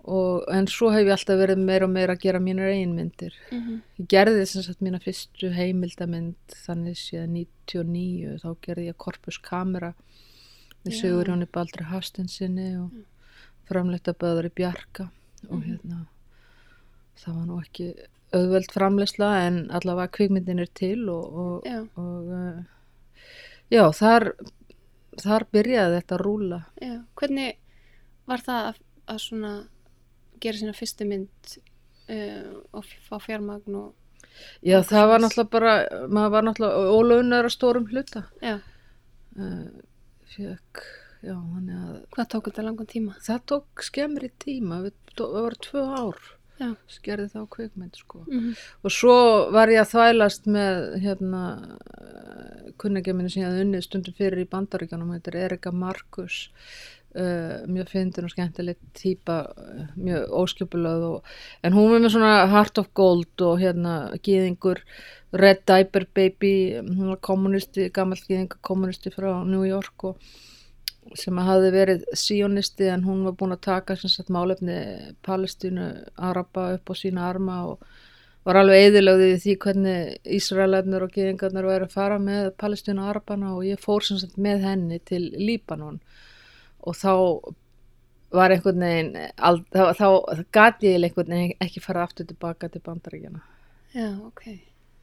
[0.04, 3.34] og en svo hef ég alltaf verið meira og meira að gera mínar eigin myndir.
[3.50, 3.80] mm -hmm.
[3.98, 9.38] Ég gerði sem sagt mína fyrstu heimildamynd þannig séð 99 þá gerði ég Corpus
[10.84, 10.94] Já.
[11.00, 12.90] Sigur Jóni Baldri Hastinsinni og
[13.68, 15.10] framleita böður í Bjarka
[15.50, 15.66] og Mhm.
[15.68, 16.06] hérna
[17.20, 17.88] það var nú ekki
[18.32, 22.62] auðveld framleysla en allavega kvikmyndin er til og, og, Já, og uh,
[23.70, 24.32] já, þar
[25.20, 27.04] þar byrjaði þetta að rúla já.
[27.16, 27.56] Hvernig
[28.26, 29.52] var það að, að svona
[30.40, 31.56] gera sína fyrstu mynd
[32.08, 33.92] uh, og fá fjármagn og
[34.64, 35.74] já, Og það var náttúrulega bara
[36.08, 38.60] maður var náttúrulega ólaunar að stórum hluta uh,
[40.34, 40.82] fjökk,
[41.22, 43.16] já, þannig að hvað tók þetta langan tíma?
[43.24, 44.82] það tók skemmri tíma
[45.16, 46.20] það var tvö ár
[46.60, 46.74] Já.
[46.92, 48.50] skerði þá kvikmynd sko Mm
[48.84, 49.14] og svo
[49.54, 51.42] var ég að þvælast með hérna
[52.80, 56.50] kunningja minni sem ég hafði unnið stundum fyrir í bandaríkjanum þetta er Erika Markus
[57.16, 61.32] uh, mjög fyndin og skemmtileg típa uh, mjög óskjöpulöð og,
[61.64, 64.82] en hún er með svona Heart of Gold og hérna gýðingur
[65.32, 70.22] Red Diaper Baby hún var kommunisti, gammal gýðingur kommunisti frá New York og
[71.18, 74.76] sem að hafði verið síonisti en hún var búin að taka sagt málefni
[75.26, 77.82] Palestínu Araba upp á sína arma og
[78.46, 83.54] var alveg eðilögðið í því hvernig Ísraelarnir og geðingarnir væri að fara með Palestínu Arabana
[83.56, 85.98] og ég fór sem sagt með henni til Líbanon
[86.86, 87.12] og þá
[88.30, 90.06] var einhvern veginn al, þá, þá,
[90.38, 93.40] þá gat ég einhvern veginn ekki fara aftur tilbaka til bandaríkjana
[93.90, 94.44] Já, ok.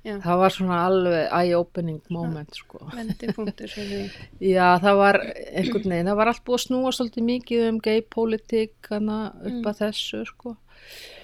[0.08, 3.98] Já, það var svona alveg eye-opening moment sko fyrir því.
[4.56, 8.92] Já, það var einhvern veginn, það var allt búið að snúa svolítið mikið um gay-politík
[8.94, 9.66] hana upp Mm.
[9.68, 10.56] að þessu sko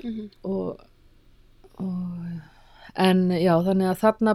[0.04, 0.82] Mm og,
[1.80, 4.34] og en já, þannig að þarna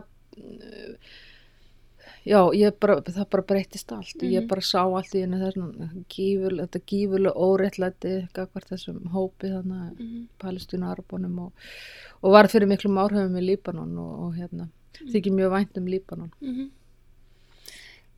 [2.29, 4.23] já, ég bara, það bara breytist allt.
[4.23, 4.49] Ég Mhm.
[4.49, 5.39] bara sá allt í henni
[6.09, 10.29] gífurlega, þetta gífurlega óréttlæti, gagvart þessum hópi þannig Mhm.
[10.39, 11.53] Palestínu Arabonum og,
[12.23, 16.33] og var fyrir miklum áhrifum í Líbanon og, og hérna, þykir mjög vænt um Líbanon.
[16.43, 16.71] Mhm.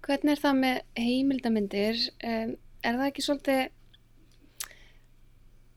[0.03, 1.96] Hvernig er það með heimildamindir?
[2.25, 3.68] Um, er það ekki svolítið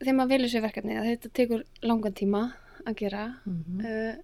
[0.00, 2.52] þegar maður velur sér verkefni að þetta tekur langan tíma
[2.86, 4.16] að gera Mm uh,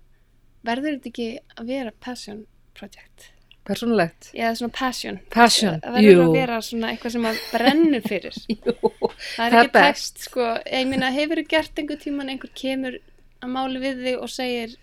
[0.66, 3.31] verður þetta ekki að vera passion project?
[3.68, 4.31] Persónulegt.
[4.35, 5.18] Eða svona passion.
[5.31, 6.20] Passion, Það verður jú.
[6.25, 8.38] að vera svona eitthvað sem að brennur fyrir.
[8.55, 10.46] Jú, Það er Það ekki text, sko.
[10.66, 12.96] Ég meina, hefur þú gert einhver tíman einhver kemur
[13.40, 14.77] að máli við þig og segir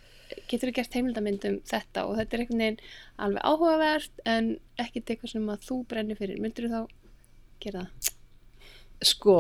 [0.52, 2.80] getur þú gert heimildamynd um þetta og þetta er einhvern veginn
[3.26, 4.50] alveg áhugavert en
[4.84, 6.40] ekkert eitthvað sem að þú brennir fyrir.
[6.44, 6.82] Myndur þú þá
[7.66, 8.13] gera það?
[9.06, 9.34] sko,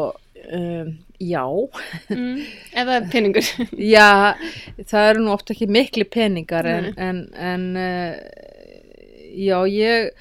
[0.53, 1.41] um, já,
[2.13, 2.43] Mm.
[2.77, 3.47] Ef það er peningur.
[3.95, 4.09] já,
[4.85, 8.11] það eru nú oft ekki mikli peningar en, en, en uh,
[9.37, 10.11] já, ég,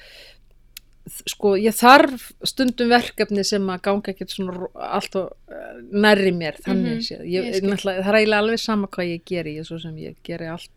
[1.31, 6.57] sko, ég þarf stundum verkefni sem að ganga ekkert svona allt og uh, nærri mér,
[6.65, 7.21] þannig Mhm, séð.
[7.55, 7.69] skil.
[7.71, 10.69] náttúrulega, það er eiginlega alveg sama hvað ég geri, ég svo sem ég geri allt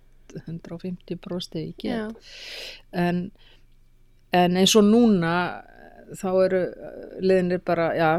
[0.47, 1.91] 150 brósti ég get.
[1.91, 2.15] Já.
[2.93, 3.31] en,
[4.33, 5.33] en eins og núna
[6.15, 6.61] þá eru
[7.23, 8.11] liðinir bara já,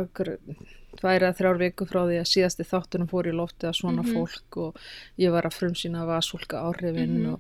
[1.32, 4.12] að þrjár viku frá því að síðasti þáttunum fór í lofti að svona Mhm.
[4.14, 4.76] fólk og
[5.18, 7.34] ég var að frumsýna vasúlka áhrifin Mhm.
[7.34, 7.40] og,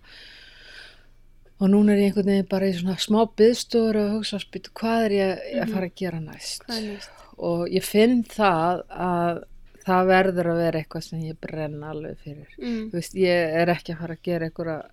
[1.61, 5.05] og núna er ég einhvern veginn bara í svona smá byðstóður og hugsa spytu hvað
[5.05, 5.73] er ég að Mhm.
[5.75, 7.09] fara að gera næst næst?
[7.37, 9.43] og ég finn það að
[9.85, 12.89] það verður að vera eitthvað sem ég brenna alveg fyrir Mm.
[12.91, 14.83] þú veist, ég er ekki að fara að gera einhverja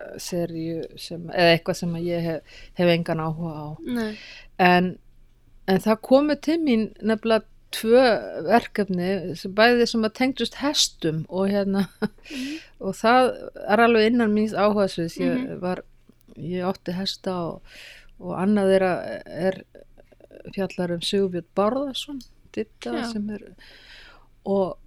[0.00, 2.40] eh, serju sem, eða eitthvað sem að ég hef,
[2.74, 3.68] hef engan áhuga á
[4.58, 4.98] en,
[5.68, 8.02] en það komu til mín nefnilega tvö
[8.48, 12.58] verkefni sem bæði sem að tengdust hestum og hérna Mhm.
[12.80, 13.30] og það
[13.68, 15.60] er alveg innan míns áhugasviðs ég Mhm.
[15.60, 15.82] var,
[16.36, 17.80] ég átti hesta og,
[18.22, 18.92] og annað þeirra
[19.48, 19.62] er
[20.54, 23.46] fjallar um Sigurbjörn Bárðarsson sem er
[24.48, 24.78] og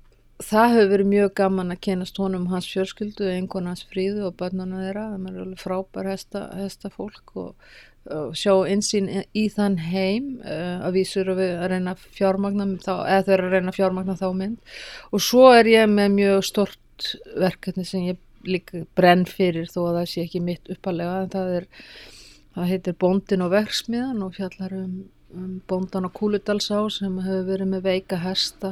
[0.44, 4.82] það hefur verið mjög gaman að kynast honum hans fjölskyldu, einhvern hans fríðu og börnuna
[4.84, 7.70] þeirra, það er alveg frábær hesta, hesta fólk og,
[8.12, 12.94] og sjá einsýn í þann heim uh, að vísur að við að reyna fjármagna þá,
[13.16, 14.76] eða eru að reyna fjármagna þá mynd.
[15.16, 19.98] Og svo er ég með mjög stort verkefni sem ég líka brenn fyrir þó að
[20.00, 21.66] það sé ekki mitt uppalega en það er
[22.56, 24.94] það heitir Bóndin og verksmiðan og fjallar um,
[25.36, 28.72] um bóndan á Kúludalsá sem hefur verið með veika hesta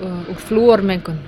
[0.00, 1.18] uh, og flúormengun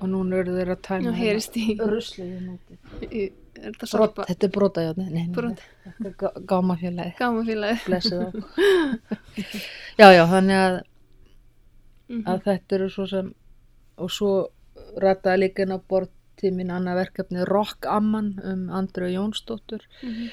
[0.00, 2.78] og núna eru þeir að Nú tæma heyrist í, rusliði núti
[3.10, 3.12] í
[3.56, 5.60] er þetta Brot, þetta er brota, já, nei, nei, nei, Brot.
[5.82, 7.78] þetta er gá- gámafélagi, Gámafélagi.
[10.00, 10.76] já, já, þannig að,
[12.08, 12.22] Mhm.
[12.30, 13.30] að þetta eru svo sem,
[13.98, 14.28] og svo
[15.02, 16.08] rættaði líka inn á borð
[16.40, 19.86] til mín annað verkefni Rockamman um Andru Jónsdóttur.
[20.02, 20.30] Mhm.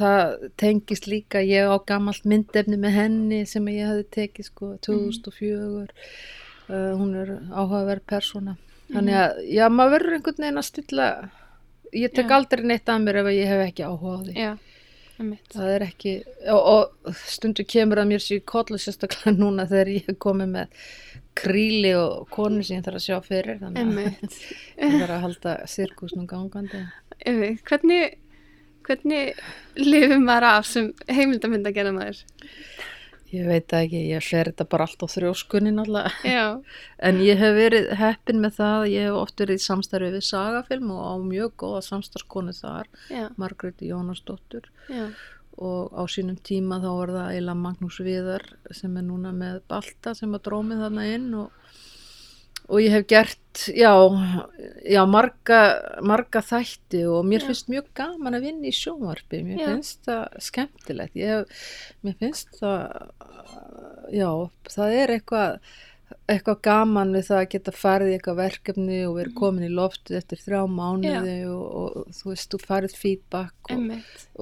[0.00, 5.90] Það tengist líka, ég á gamalt myndefni með henni sem ég hefði tekið sko 2004.
[6.70, 8.56] Uh, hún er áhugaverð persóna.
[8.90, 11.08] Þannig að, já, maður verður einhvern veginn að stilla,
[11.92, 12.36] ég tek Já.
[12.38, 14.34] aldrei neitt að mér ef ég hef ekki áhuga á því.
[14.38, 14.52] Já.
[15.52, 16.12] Það er ekki,
[16.52, 16.60] og,
[17.04, 20.86] og stundu kemur að mér sér kollu sérstaklega núna þegar ég er komið með
[21.40, 24.38] kríli og konu sem ég þarf að sjá fyrir, þannig að
[24.84, 26.82] ég þarf að halda sirkusnum gangandi.
[27.68, 28.16] Hvernig,
[28.88, 29.42] hvernig
[29.78, 32.24] lifir maður af sem heimildamund að gera maður?
[33.30, 36.10] Ég veit ekki, ég fer þetta bara allt á þrjóskunni náttúrulega.
[36.26, 36.46] Já.
[37.06, 40.90] En ég hef verið heppin með það, ég hef oft verið í samstarfi við sagafilm
[40.96, 44.66] og á mjög góða samstarfskonu þar, Já, Margréti Jónasdóttur.
[44.90, 45.06] já,
[45.60, 50.14] og á sínum tíma þá var það eila Magnús Viðar sem er núna með Balta
[50.16, 51.50] sem að drómið þarna inn og,
[52.70, 53.90] og ég hef gert já,
[54.86, 55.60] já marga,
[56.06, 57.48] marga þætti og mér Já.
[57.50, 59.42] finnst mjög gaman að vinna í sjónvarpi.
[59.46, 59.68] Mér Já.
[59.72, 61.18] finnst það skemmtilegt.
[61.18, 61.68] Ég hef,
[62.06, 63.10] mér finnst það
[64.14, 64.30] já,
[64.70, 65.60] það er eitthvað
[66.30, 70.16] eitthvað gaman við það að geta farið í eitthvað verkefni og verið komin í loftið
[70.18, 73.84] eftir þrjá mánuði og, og þú veist, þú farið feedback og,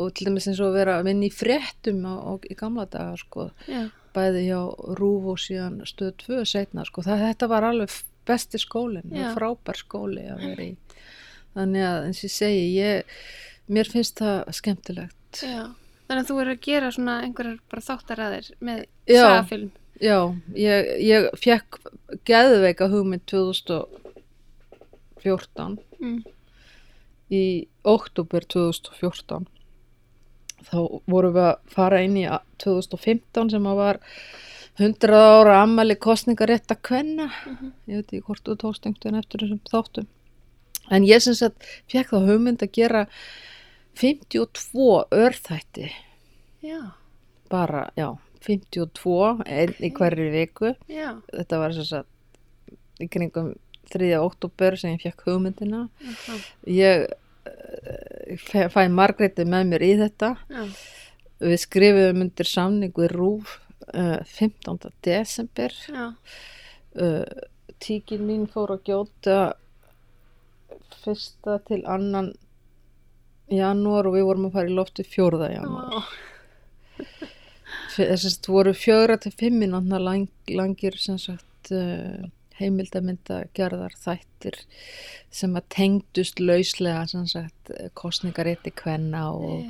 [0.01, 3.17] og til dæmis eins og vera að vinna í fréttum á, á, í gamla daga
[3.21, 3.83] sko, Já,
[4.17, 4.61] bæði hjá
[5.01, 7.05] Rúf og síðan stöð 2 setna sko.
[7.05, 7.93] það, þetta var alveg
[8.29, 10.73] besti skólinn og frábær skóli að vera í
[11.59, 12.97] þannig að eins og ég segi ég,
[13.73, 15.64] mér finnst það skemmtilegt já.
[16.09, 19.71] Þannig að þú er að gera svona einhverjar bara þáttaræðir með sagafilm.
[20.01, 20.19] já,
[20.57, 21.69] ég, ég fekk
[22.29, 26.21] geðveika hugmynd 2014 Mm.
[27.35, 29.47] í oktober 2014
[30.69, 30.77] þá
[31.11, 33.99] vorum við að fara inn í a- 2015 sem að var
[34.79, 37.27] 100 ára ammali kostningarétta kvenna.
[37.27, 37.73] Mhm.
[37.87, 40.07] ég veit ekki hvort þú tókst einhvern veginn eftir þessum þáttum.
[40.91, 43.07] En ég sem sagt fekk þá hugmynd að gera
[43.99, 45.91] 52 örþætti.
[46.62, 46.95] Já,
[47.51, 50.75] bara, já, 52 einn í hverju viku.
[50.88, 52.07] Já, þetta var þess að
[53.03, 53.55] í kringum
[53.91, 54.14] 3.
[54.21, 55.88] oktober sem ég fekk hugmyndina.
[56.07, 56.38] Aha,
[56.71, 57.09] ég
[57.49, 60.37] eh, fæ, Margréti með mér í þetta.
[60.49, 60.67] Já,
[61.41, 63.59] við skrifum undir samning við Rúf
[63.94, 64.90] uh, 15.
[65.05, 65.74] desember.
[65.88, 67.24] Uh,
[67.79, 69.38] tíkin mín fór að gjóta
[71.03, 72.33] fyrsta til annan
[73.53, 75.94] janúar og við vorum að fara í lofti fjórða janúar.
[75.94, 76.01] Ó,
[77.94, 82.27] þess að voru fjögra til fimm minútna lang, langir sem sagt uh,
[82.59, 84.61] heimildamynda gerðar þættir
[85.35, 89.66] sem að tengdust lauslega sem sagt kostningarétti kvenna og,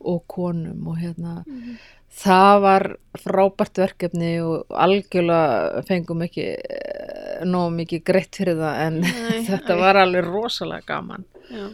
[0.00, 1.40] og konum og hérna.
[1.46, 1.80] Mhm,
[2.20, 2.86] það var
[3.22, 9.78] frábært verkefni og algjörlega fengum ekki eh, nóg mikið greitt fyrir það en Nei, þetta
[9.80, 11.28] var alveg rosalega gaman.
[11.50, 11.68] Já.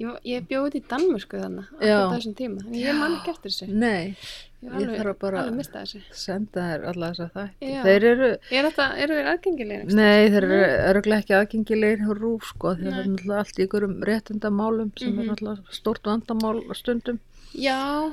[0.00, 3.68] Ég, ég bjóði í Danmörku þannig, alltaf þessum tíma, en ég man ekki eftir þessu.
[3.68, 4.16] Nei,
[4.60, 5.42] Ég ég þarf að bara-
[5.72, 6.00] þessu.
[6.12, 7.82] senda þér alla þessa þætti Já.
[7.86, 9.94] þeir eru, Er þetta, eru þeir aðgengilegir?
[9.94, 10.58] nei þeir eru
[10.90, 12.92] örgulega ekki aðgengilegir hjá rúf sko því að Nei.
[12.92, 15.20] það er náttúrulega allt í ykkurum réttindamálum sem Mhm.
[15.20, 17.18] er náttúrulega stórt vandamál stundum
[17.54, 18.12] Já,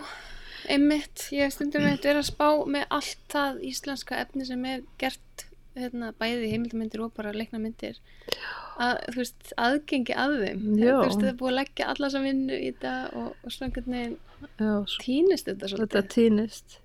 [0.69, 5.45] einmitt, ég stundum veit verið að spá með allt það íslenska efni sem er gert
[5.77, 7.99] hérna, bæði heimildamindir og bara leikna myndir
[8.79, 10.95] að, þú veist, aðgengi að þeim Já.
[10.95, 13.67] þú veist, það er búið að leggja alla sem vinnu í þetta og, og svona
[13.69, 14.17] einhvern veginn
[15.03, 16.77] týnist þetta þetta svolítið týnist.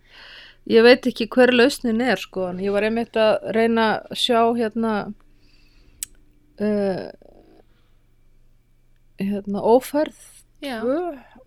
[0.70, 4.40] Ég veit ekki hver lausnin er sko en ég var einmitt að reyna að sjá
[4.60, 4.92] hérna
[6.62, 7.08] uh,
[9.22, 10.20] hérna ófærð
[10.62, 10.98] Já, tvö,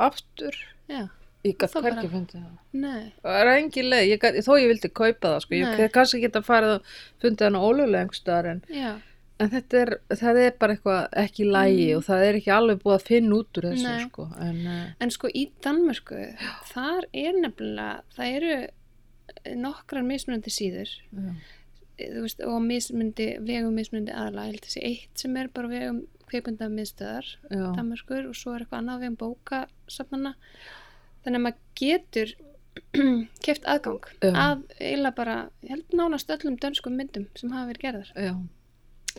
[0.04, 0.56] aftur.
[0.92, 1.06] Já,
[1.46, 2.54] ég bara- hvergi fundið það.
[2.76, 6.20] Nei, það er engin leið, ég gat, þó ég vildi kaupa það sko, ég kannski
[6.26, 6.90] geta farið og
[7.24, 8.92] fundið hann ólulega einhverstaðar en, já,
[9.40, 11.98] en þetta er, það er bara eitthvað ekki lægi Mm.
[11.98, 15.12] og það er ekki alveg búið að finna út úr þessu sko en uh, en
[15.12, 16.22] sko í Danmörku
[16.72, 18.56] þar er nefnilega það eru
[19.60, 20.90] nokkrar mismunandi síður.
[21.12, 21.34] Já,
[22.14, 26.00] þú veist, og mismundi, vegum mismundi aðla, ég held þessi eitt sem er bara vegum
[26.30, 30.36] kveikmynda miðstöðar já, Danmörkur og svo er eitthvað annað vegum bókasafnana
[31.26, 32.34] þannig að maður getur
[33.46, 34.32] keft aðgang Já.
[34.32, 38.12] að eiginlega bara, ég held nánast öllum dönskum myndum sem hafa verið gerðar.
[38.20, 38.34] Já.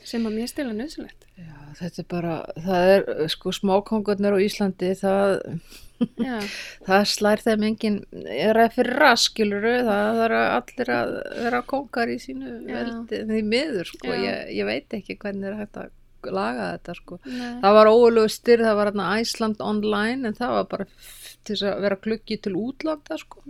[0.04, 4.92] Sem að mér stila nöðsilegt Já, þetta er bara, það er sko smákongurnar á Íslandi,
[4.96, 5.34] það,
[6.88, 7.98] það slær þeim engin,
[8.32, 13.92] er að fyrir raskiluru, það er allir að vera kongar í sínu veldi, því miður
[13.92, 15.92] sko, ég, ég veit ekki hvernig er hægt að
[16.32, 17.18] laga þetta sko.
[17.28, 20.86] nei, Það var óulegu styrð, það var hérna Æsland online en það var bara
[21.46, 23.42] til þess að vera gluggi til útlanda sko.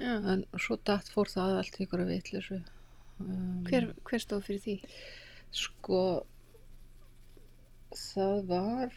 [0.00, 0.12] Já.
[0.32, 2.60] En svo datt fór það allt ykkur að vitlisu.
[3.20, 4.76] Um, Hver, hver stóð fyrir því?
[5.50, 6.02] Sko,
[7.96, 8.92] það var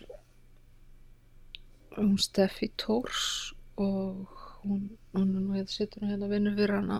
[1.97, 4.29] hún Steffi Tórs og
[4.63, 6.93] hún, hún er nú hérna sittur hún hérna að vinna fyrir hann,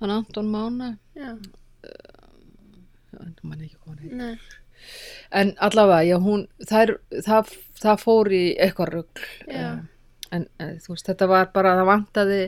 [0.00, 4.16] hann Anton Mána, Já, já, nú mann ekki hvað hann heitir.
[4.22, 4.38] nei,
[5.34, 6.92] En allavega, já, hún, það, er,
[7.26, 7.48] það,
[7.82, 9.24] það fór í eitthvað rugl.
[9.50, 9.70] Já.
[10.30, 12.38] En, en þú veist, þetta var bara, það vantaði,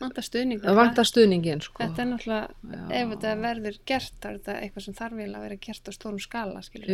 [0.00, 1.80] vantar stuðning það vantaði stuðningin, sko.
[1.82, 2.82] Þetta er náttúrulega, Já.
[2.98, 5.92] ef þetta verður gert þá er þetta eitthvað sem þarf vel að vera gert á
[5.96, 6.90] stórum skala, skilur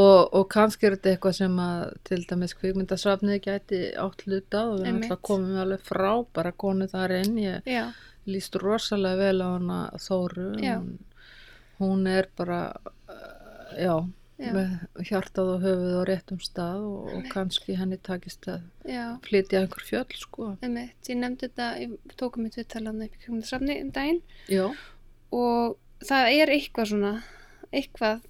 [0.00, 4.84] Og, og kannski er þetta eitthvað sem að til dæmis kvikmyndasafnið gæti átt hlutað og
[4.84, 7.40] við að koma með alveg frábæra konu þar inn.
[7.46, 7.86] Ég Já,
[8.26, 10.52] líst rosalega vel á hana Þóru.
[10.60, 10.92] Hún,
[11.80, 12.60] hún er bara,
[13.08, 13.94] uh, já,
[14.38, 18.66] hjartað og höfuð á réttum stað og, og kannski henni takist að
[19.24, 20.50] flytja einhver fjöll, sko.
[20.62, 24.20] Einmitt, ég nefndi þetta, ég tókum mitt viðtalan upp í kjöfndarsafni um daginn.
[24.52, 24.66] Já.
[25.32, 27.14] og það er eitthvað svona,
[27.74, 28.20] eitthvað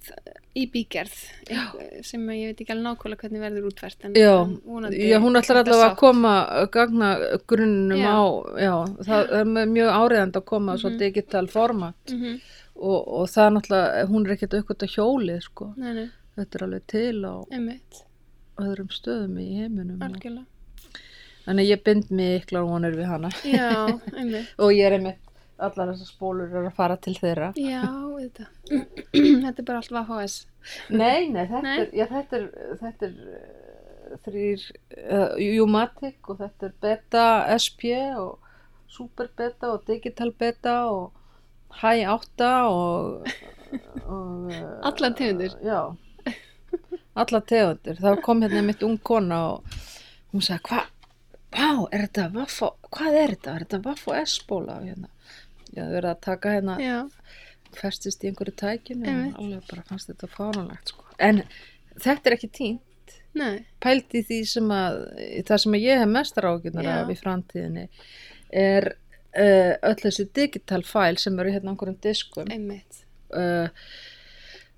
[0.57, 1.13] í bígerð
[1.45, 4.31] eitthvað, sem ég veit ekki alveg nákvæmlega hvernig verður útvært en, Já,
[4.97, 6.31] já, hún ætlar allavega að koma
[6.73, 7.09] gagna
[7.47, 8.15] grunnum Já.
[8.17, 8.73] á,
[9.05, 10.97] það er mjög áriðand að koma svo Mhm.
[11.03, 11.95] digital format.
[12.09, 12.39] Mhm,
[12.77, 15.71] og, og það er náttúrulega, hún er ekkert aukvöld að hjólið, sko.
[15.77, 16.07] Nei, nei,
[16.37, 18.01] Þetta er alveg til á einmitt,
[18.61, 20.01] öðrum stöðum í heiminum.
[20.05, 20.45] algjörlega
[21.47, 23.87] Þannig ég bind mig yklar vonir við hana Já,
[24.61, 25.21] og ég er einmitt,
[25.57, 27.53] allar þessar spólur að fara til þeirra.
[27.57, 27.81] Já,
[28.19, 28.49] þetta
[29.45, 30.35] Þetta er bara allt VHS
[30.91, 31.77] Nei, nei, þetta Nei.
[31.79, 32.49] er, já, þetta er,
[32.83, 34.65] þetta er uh, þrýr,
[35.07, 37.25] uh, Umatic og þetta er Beta
[37.55, 38.37] SP og
[38.91, 41.16] Super Beta og Digital Beta og
[41.81, 43.27] High 8 og,
[44.05, 45.57] og uh, Allar tegundir.
[45.65, 45.81] Já,
[47.17, 47.99] allar tegundir.
[48.01, 49.77] Það kom hérna mitt ung kona og
[50.33, 50.89] hún sagði, hvað,
[51.57, 53.53] vá, er þetta Vaffo, hvað er þetta?
[53.53, 54.81] Er þetta Vaffo S-bóla?
[54.85, 55.11] Hérna.
[55.73, 56.97] Já, það verið að taka hérna Já,
[57.77, 61.03] festist í einhverju tækinu og alveg bara fannst þetta fáránlegt sko.
[61.19, 61.41] en
[61.99, 65.01] þetta er ekki tím neitt nei, pælt í því sem að
[65.49, 66.95] það sem ég hef mestar ágjörnar Já.
[67.01, 67.85] af í framtíðinni
[68.63, 68.89] er
[69.37, 73.03] uh, öll þessi digital fæl sem eru hérna á einhverjum diskum einmitt
[73.35, 73.69] uh,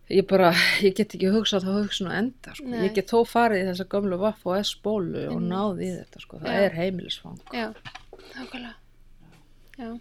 [0.10, 0.52] ég bara,
[0.86, 2.70] ég get ekki hugsað þá hugsun að enda, sko.
[2.82, 6.40] Ég get þó farið í þessa gömlu vaff og S-bólu og náði í þetta, sko.
[6.42, 6.64] það Já.
[6.66, 7.68] er heimilisfang Já,
[8.34, 8.76] nákvæmlega.
[9.80, 9.92] Já.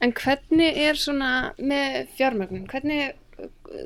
[0.00, 1.30] En hvernig er svona
[1.60, 2.64] með fjármögnun?
[2.70, 3.12] Hvernig,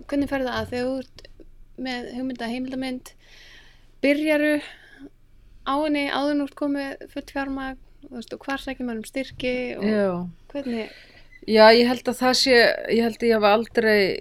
[0.07, 1.27] hvernig fer það að þú ert
[1.75, 3.11] með hugmynda heimildamynd,
[4.05, 4.55] byrjaru
[5.67, 7.81] á henni áður núrt komið fullt fjármagn,
[8.11, 10.29] veist, og hvar sækir maður um styrki og Já.
[10.53, 10.89] hvernig,
[11.47, 12.53] Já, ég held að það sé,
[12.89, 14.19] ég held að ég hef aldrei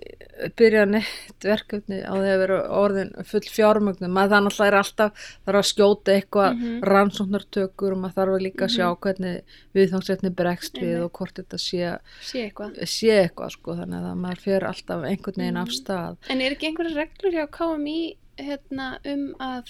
[0.60, 5.22] byrjað neitt verkefni á því að vera orðin full fjármögnum, maður það náttúrulega er alltaf,
[5.46, 6.82] þarf að skjóta eitthvað Mhm.
[6.84, 9.42] rannsóknartökur og maður þarf að líka að sjá hvernig
[9.74, 11.04] viðfangsefni bregst við Einmitt.
[11.06, 12.76] og hvort þetta sé, sé eitthvað.
[12.88, 15.80] sé eitthvað sko, þannig að maður fer alltaf einhvern veginn af Mhm.
[15.80, 16.18] stað.
[16.30, 19.64] En er ekki einhverja reglur hjá KMI hérna, um að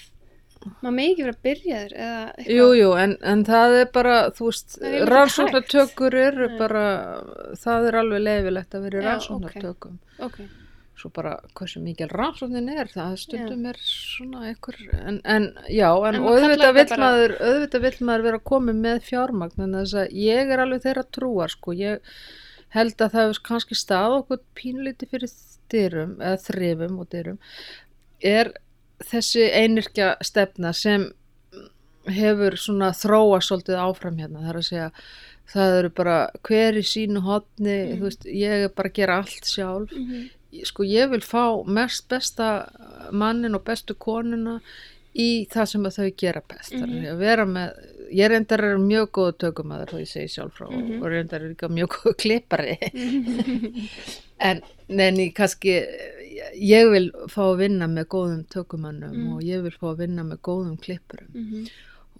[0.64, 2.56] maður megi ekki vera byrjaður eða eitthvað?
[2.56, 4.76] Jú, jú, en, en það er bara, þú veist,
[5.10, 6.58] rannsóknartökur eru Nei.
[6.60, 6.84] bara,
[7.62, 9.98] það er alveg leifilegt að vera Já, rannsóknartökum.
[10.24, 10.38] Ok,
[11.00, 16.20] svo bara hversu mikil rannsóknin er það stundum er svona einhver en, en já, en,
[16.20, 20.54] En auðvitað vill maður auðvitað vill maður vera komið með fjármagn en þess að ég
[20.54, 22.14] er alveg þeirra trúar sko, ég
[22.74, 25.34] held að það hefur kannski stað okkur pínliti fyrir
[25.72, 27.38] dyrum, eða þrifum og dyrum
[28.24, 28.54] er
[29.02, 31.12] þessi einirkja stefna sem
[32.06, 34.90] hefur svona þróa svolítið áfram hérna, það er að segja
[35.54, 37.98] það eru bara hver í sínu hotni, Mm.
[37.98, 40.30] þú veist, ég er bara að gera allt sjálf mm
[40.64, 42.68] sko ég vil fá mest besta
[43.10, 44.60] mannin og bestu konuna
[45.18, 47.06] í það sem þau gera best mm Mhm.
[47.10, 47.72] að vera með,
[48.14, 51.02] ég reyndar er mjög góð tökumæður þó ég segi sjálf frá Mhm.
[51.02, 52.78] og reyndar er líka mjög góð klippari
[54.40, 55.74] en neini kannski
[56.58, 59.32] ég vil fá að vinna með góðum tökumannum Mm.
[59.36, 61.68] og ég vil fá að vinna með góðum klippurum -hmm.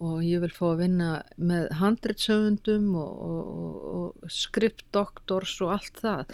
[0.00, 6.00] og ég vil fá að vinna með handritsöfundum og, og, og, og skriptdoktors og allt
[6.02, 6.24] það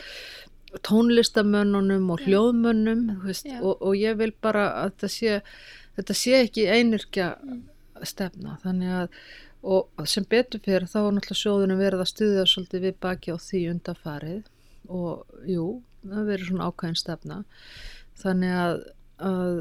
[0.86, 3.02] tónlistamönnunum og hljóðmönnum
[3.44, 3.60] Já.
[3.62, 5.40] og, og ég vil bara að þetta sé,
[5.98, 7.62] þetta sé ekki einirkja Mm.
[8.04, 9.08] stefna þannig að
[9.62, 13.36] og sem betur fyrir þá er náttúrulega sjóðunum verið að stuðja svolítið við baki á
[13.36, 14.42] því undarfarið
[14.88, 17.42] og jú, það verið svona ákveðin stefna.
[18.20, 18.80] Þannig að,
[19.30, 19.53] að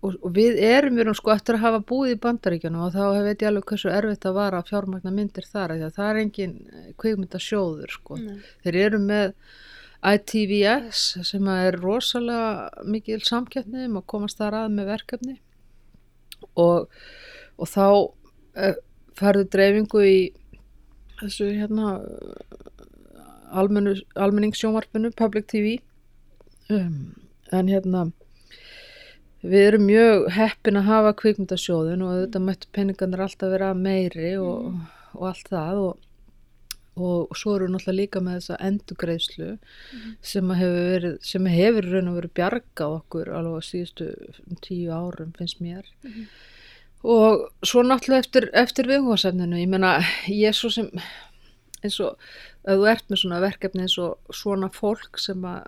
[0.00, 3.42] og, og við erum erum sko eftir að hafa búið í bandaríkjunum og þá veit
[3.42, 6.54] ég alveg hversu erfitt að vara að fjármagna myndir þar að það er engin
[7.00, 8.20] kveikmyndasjóður sko.
[8.64, 9.34] Þeir eru með
[10.00, 15.36] ITVX sem er rosalega mikil samkeppni um að komast þar að með verkefni.
[16.56, 16.88] Og,
[17.60, 18.76] og þá uh,
[19.20, 20.20] færðu dreifingu í
[21.20, 21.98] þessu hérna
[23.50, 25.78] almenningssjónvarpinu, Public TV
[26.70, 27.14] um,
[27.52, 28.10] en hérna
[29.40, 34.76] við erum mjög heppin að hafa kvikmyndasjóðun og þetta mættu peningarnir alltaf vera meiri og,
[35.16, 36.06] og allt það og,
[37.00, 39.50] og svo eru við náttúrulega líka með þessa endugreðslu
[40.32, 44.10] sem að hefur verið sem hefur raun og verið bjargað okkur alveg á síðustu
[44.66, 45.88] tíu árum finnst mér.
[46.04, 46.28] Mhm.
[47.00, 50.90] og svo náttúrulega eftir, eftir viðhóðsefninu, ég meina ég er svo sem
[51.84, 52.16] eins og
[52.64, 55.66] ef þú ert með svona verkefni eins og svona fólk sem að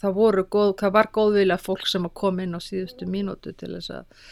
[0.00, 3.74] það voru góð, það var góðvilja fólk sem að koma inn á síðustu mínútu til
[3.76, 4.24] þess að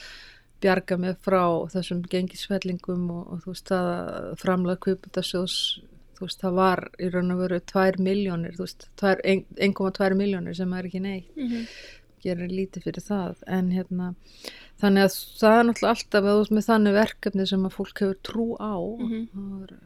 [0.62, 5.54] bjarga mig frá þessum gengisfellingum og, og þú veist það að framlega kvipundasjós
[6.18, 10.16] þú veist það var í raun og veru 2 miljónir, þú veist tvær- ein- 1,2
[10.18, 11.68] miljónir sem er ekki neitt Mhm.
[12.24, 14.14] gerir lítið fyrir það en hérna
[14.82, 17.98] þannig að það er náttúrulega alltaf að þú veist með þannig verkefni sem að fólk
[18.02, 19.28] hefur trú á Mhm.
[19.30, 19.78] það er,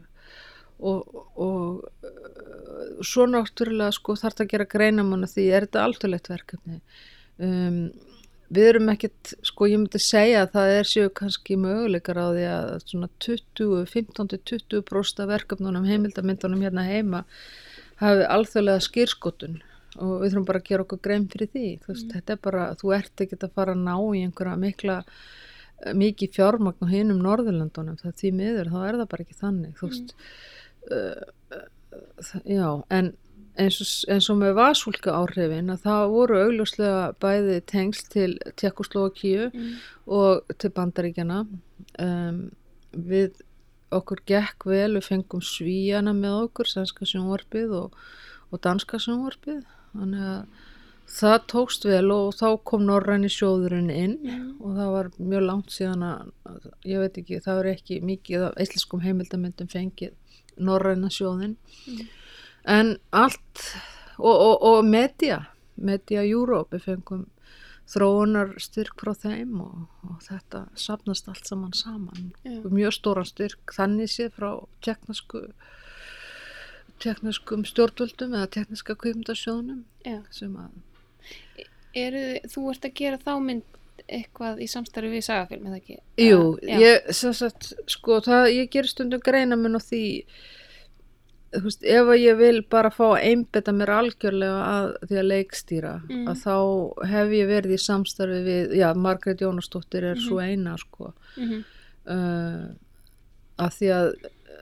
[0.82, 6.80] og, og svo náttúrulega sko þarf það að gera greinamann því er þetta alþjóðlegt verkefni?
[7.42, 7.82] Um,
[8.52, 12.46] við erum ekkit sko ég myndi segja að það er séu kannski möguleikar á því
[12.52, 17.22] að svona 20, 15-20 brósta verkefnunum heimildamyndunum hérna heima
[18.02, 19.60] hafi alþjóðlega skýrskotun
[20.00, 21.68] og við þurfum bara að gera okkur grein fyrir því.
[21.82, 24.96] Þú veist, þetta er bara, þú ert ekkert að fara að ná í einhverja mikla
[25.98, 29.72] mikið fjármagn á hinum Norðurlandunum það því miður, þá er það bara ekki þannig.
[29.78, 30.61] Þú veist uh, uh,
[32.48, 33.12] já, en
[33.60, 39.50] eins og, eins og með vasúlka áhrifin að það voru augljóslega bæði tengsl til Tjekkoslovakíu
[39.52, 39.72] Mm.
[40.06, 41.42] og til bandaríkjana
[42.00, 42.50] um,
[42.92, 43.42] við
[43.92, 47.96] okkur gekk vel, við fengum svíjana með okkur, sænska sjónvarpið og,
[48.50, 50.46] og danska sjónvarpið þannig að
[51.12, 54.56] það tókst vel og þá kom norræni sjóðurinn inn Mm.
[54.64, 56.30] og það var mjög langt síðan að,
[56.88, 60.14] ég veit ekki, það var ekki mikið af eisliskum heimildamöndum fengið
[60.56, 61.56] norræna sjóðin
[61.86, 62.08] Mm.
[62.64, 63.64] en allt
[64.18, 65.46] og, og, og media
[65.76, 67.26] media Europe fengum
[67.92, 72.32] þróunar styrk frá þeim og, og þetta sapnast allt saman saman
[72.64, 74.50] og mjög stóran styrk þannig séð frá
[74.80, 75.42] teknisku
[77.02, 80.22] tekniskum stjórnvöldum eða tekniska kvikmyndasjónum Já.
[80.30, 80.70] sem að
[81.94, 83.62] Eru, þú ert að gera þá mynd
[84.08, 85.98] eitthvað í samstarfi við sagafilm, eða ekki?
[86.24, 86.78] Jú, Já.
[86.80, 90.24] ég, sagt, sko, það, ég ger stundum greina mun á því,
[91.62, 96.24] veist, ef ég vil bara fá að einbetta mér algjörlega að því að leikstýra, Mm.
[96.32, 101.12] að þá hef ég verið í samstarfi við, já, Margrét Jónasdóttir er svo eina, sko,
[101.36, 101.64] Mhm.
[102.06, 102.74] uh,
[103.58, 104.14] að því að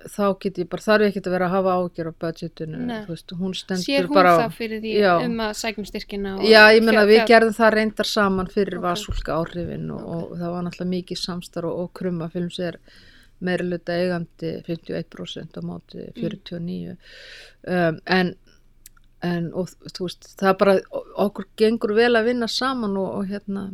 [0.09, 3.01] þá get ég bara, þarf ég ekki að vera að hafa ágjör á budgetinu, Nei.
[3.05, 5.13] þú veist, hún stendur Sér hún bara á- það fyrir því Já.
[5.27, 8.83] um að sækjum styrkina Já, ég fjár- við gerðum það reyndar saman fyrir Ok.
[8.89, 12.79] vasúlka áhrifin og, og það var náttúrulega mikið samstarf og, og krumma films er
[13.41, 16.97] meiri luta eigandi 51% á móti 49
[17.67, 18.35] um, en
[19.23, 20.75] en og þú veist það bara
[21.21, 23.67] okkur gengur vel að vinna saman og, og hérna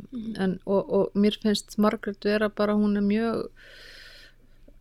[0.43, 3.45] en, og, og mér finnst Margaret vera bara hún er mjög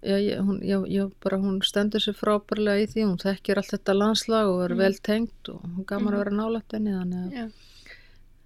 [0.06, 3.72] Já, ég, hún, já, já, bara hún stendur sér frábærlega í því, hún þekkir allt
[3.74, 7.40] þetta landslag og er vel tengt og hún gaman að vera nálægt henni þannig að
[7.40, 7.48] Já.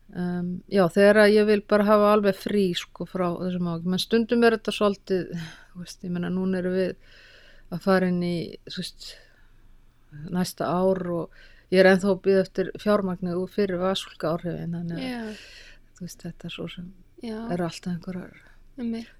[0.09, 4.01] Um, já, þegar að ég vil bara hafa alveg frí sko frá þessum ágjum, menn
[4.01, 5.35] stundum er þetta svolítið,
[5.69, 6.95] þú veist, ég menna núna erum við
[7.69, 9.05] að fara inn í, þú veist,
[10.33, 14.97] næsta ár og ég er ennþá að býða eftir fjármagnið úr fyrir vasulka áhrifin, þannig
[14.97, 15.21] að, Já,
[15.99, 16.89] þú veist, þetta er svo sem
[17.21, 18.43] já, eru alltaf einhverjar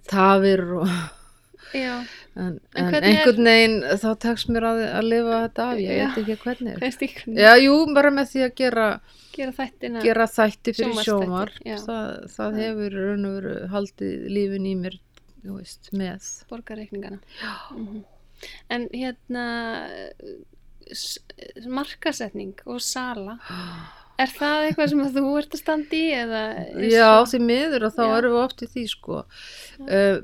[0.10, 1.29] tafir og, Já,
[1.74, 2.06] en,
[2.36, 6.22] En en, er- einhvern veginn þá tekst mér að, að lifa þetta af, ég veit
[6.24, 6.78] ekki hvernig.
[7.36, 7.42] er?
[7.46, 8.88] Já, jú, bara með því að gera
[9.40, 10.02] Gera þættina.
[10.04, 11.52] gera þætti fyrir sjómar
[11.86, 14.98] það, það hefur raun og veru haldið lífin í mér
[15.44, 16.32] veist, með.
[16.50, 17.22] Borgarreikningana.
[17.76, 18.00] Mm
[18.72, 19.46] en hérna
[21.70, 23.38] markasetning og sala
[24.22, 26.32] er það eitthvað sem þú ert að standa í er
[26.92, 28.14] já, því miður og þá Já.
[28.18, 29.20] erum við oft í því sko.
[29.86, 30.18] Uh,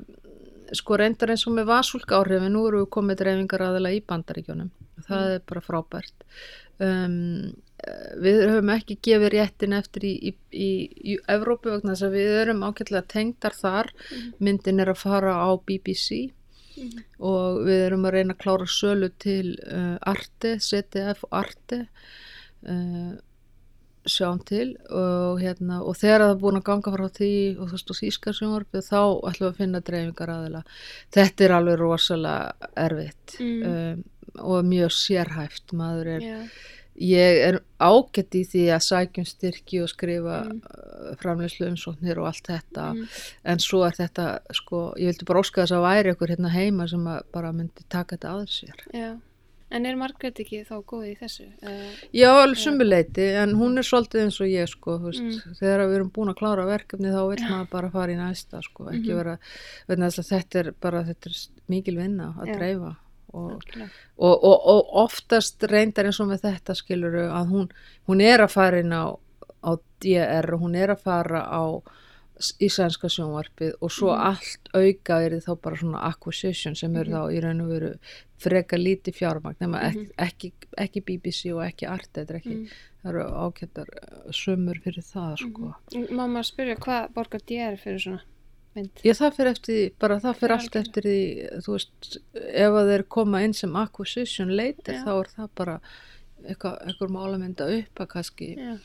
[0.72, 4.70] sko reyndar eins og með vasúlka áhrifin nú erum við komið dreifingar aðila í bandaríkjónum
[5.06, 5.34] það Mm.
[5.34, 6.24] er bara frábært
[6.80, 7.52] um,
[8.24, 10.70] við höfum ekki gefið réttin eftir í, í, í,
[11.12, 14.32] í Evrópu vegna þess að við erum ágætlega tengdar þar Mhm.
[14.40, 16.32] myndin er að fara á BBC
[16.76, 17.04] Mhm.
[17.20, 21.88] og við erum að reyna að klára sölu til uh, Arte, CTF Arte
[22.66, 23.12] uh,
[24.06, 27.72] sjáum til og, hérna, og þegar það er búin að ganga frá því og þú
[27.76, 29.00] veist og þýskarsjónvarpið þá
[29.30, 30.62] ætlum við að finna dreifingar aðila
[31.16, 33.62] þetta er alveg rosalega erfitt Mm.
[33.66, 34.04] um,
[34.38, 36.38] og mjög sérhæft maður er já,
[36.96, 40.60] ég er ágætt í því að sækjum styrki og skrifa Mm.
[40.60, 41.16] mm.
[41.20, 43.08] framleyslu umsóknir og allt þetta Mhm.
[43.44, 46.88] en svo er þetta sko, ég vildi bara óska þess að væri ykkur hérna heima
[46.88, 49.18] sem bara myndi taka þetta að sér já
[49.76, 53.86] en er Margrét ekki þá góð í þessu uh, Já, alveg sumuleiti, en hún er
[53.86, 55.56] svolítið eins og ég, sko, þú veist, Mm.
[55.60, 58.88] þegar við erum búin að klára verkefni þá vil maður bara fara í næsta, sko,
[58.92, 59.16] ekki Mhm.
[59.22, 59.38] vera,
[59.88, 61.36] vegna þess að þetta er bara, þetta er
[61.68, 62.56] mikil vinna að Já.
[62.58, 62.96] dreifa
[63.36, 63.62] og,
[64.16, 67.66] og, og, og oftast reyndar eins og með þetta skiluru að hún,
[68.08, 69.12] hún er að fara inn á,
[69.66, 69.70] á
[70.00, 71.82] DR hún er að fara á
[72.60, 74.26] í sænska sjónvarpið og svo Mhm.
[74.26, 77.16] allt auka er þá bara svona acquisition sem eru Mhm.
[77.16, 77.94] þá í raun og veru
[78.38, 80.10] freka lítið fjármagn nema Mhm.
[80.18, 82.68] ekki, ekki, ekki BBC og ekki Arte þetta er ekki, Mm.
[83.04, 83.86] það eru ákjættar
[84.32, 86.08] sömur fyrir það sko Mm.
[86.10, 88.20] má maður spyrja hvað borgar DR fyrir svona
[88.74, 92.18] mynd Ég það fyrir eftir því, bara það fyrir Já, allt eftir því, þú veist,
[92.34, 95.04] ef að þeir koma inn sem acquisition later Já.
[95.04, 95.80] þá er það bara
[96.46, 98.78] eitthvað, eitthvað mála mynda upp að kannski já,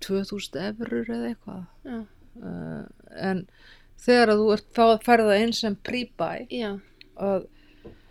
[0.00, 1.66] 2000 eurur eða eitthvað.
[1.84, 2.06] já,
[2.38, 2.84] Uh,
[3.18, 3.46] en
[3.98, 5.78] þegar að þú ert þá að ferða inn sem
[7.18, 7.48] að,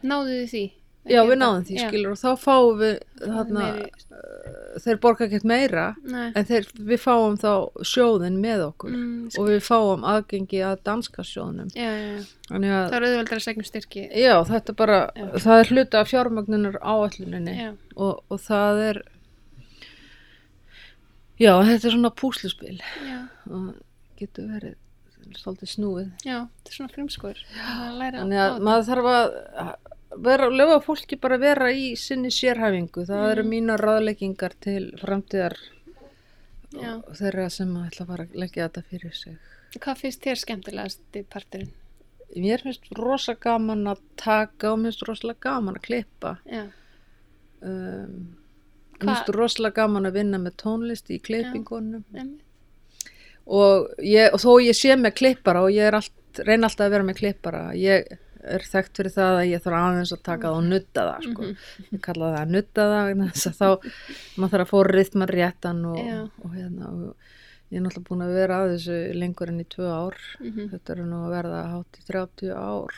[0.04, 0.66] náðu þið því
[1.08, 1.88] já við náðum því já.
[1.88, 6.26] skilur og þá fáum við þarna, uh, þeir borga ekkert meira Nei.
[6.28, 7.52] en þeir, við fáum þá
[7.88, 8.94] sjóðin með okkur.
[8.94, 11.72] Mm, og við fáum aðgengi að danska sjóðnum.
[11.78, 11.90] já,
[12.68, 14.06] já, að það er auðveldar að segjum styrki.
[14.24, 15.02] Já, þetta bara,
[15.36, 17.58] það er hluta af fjármagnunar áalluninni
[17.96, 19.02] og, og það er,
[21.40, 22.80] já, þetta er svona púsluspil.
[23.48, 23.70] Og
[24.20, 24.76] getur verið
[25.38, 26.12] svolítið snúið.
[26.24, 29.32] já, þetta er svona frumskor að læra Þannig að maður þarf að
[30.28, 33.04] vera, lefa fólki bara vera í sinni sérhæfingu.
[33.10, 33.50] Það eru Mm.
[33.52, 35.58] mínar ráðleggingar til framtíðar
[36.72, 37.02] Já.
[37.20, 39.38] þeirra sem ætla að fara að leggja þetta fyrir sig.
[39.78, 41.72] Hvað finnst þér skemmtilegast í parturinn?
[42.38, 46.38] Mér finnst rosa gaman að taka og mér finnst rosalega gaman að klippa.
[46.50, 46.64] Já,
[47.62, 48.38] um,
[49.00, 52.40] mér finnst rosalega gaman að vinna með tónlist í klippingunum emmi.
[53.48, 56.14] Og, ég, og þó ég sé með klippara og ég allt,
[56.46, 58.08] reyna alltaf að vera með klippara ég
[58.48, 61.42] er þekkt fyrir það að ég þarf aðeins að taka það og nutta það sko.
[61.48, 61.56] Mhm.
[61.96, 63.08] ég kalla það að nutta það
[63.58, 63.68] þá
[64.38, 65.98] maður þarf að fóra rithman réttan og,
[66.46, 67.16] og, hérna, og
[67.72, 70.70] ég er náttúrulega búin að vera að þessu lengur enn í tvö ár Mhm.
[70.72, 72.94] þetta er nú að verða hátt í 30 ár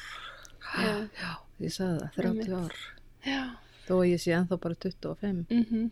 [0.78, 0.93] Já.
[1.18, 1.32] já,
[1.66, 2.54] ég sagði það, 30 Einmitt.
[2.54, 2.76] ár
[3.26, 3.43] Já.
[3.88, 5.89] þó ég sé ennþá bara 25 Mm nei,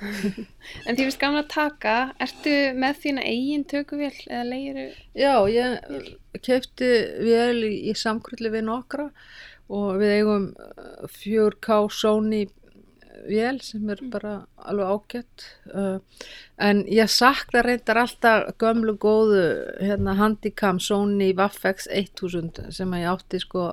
[0.86, 4.86] En því finnst gaman að taka, ertu með þína eigin tökuvél eða leigiru?
[5.18, 6.90] já, ég kefti
[7.26, 9.10] vel í, í samkrulli við nokkra
[9.70, 12.46] og við eigum uh, 4K Sony
[13.26, 15.98] vél sem er bara alveg ágætt uh,
[16.62, 19.44] en ég sakna reyndar alltaf gömlu góðu
[19.82, 23.70] hérna, handicam Sony Vaffex 1000 sem að ég átti sko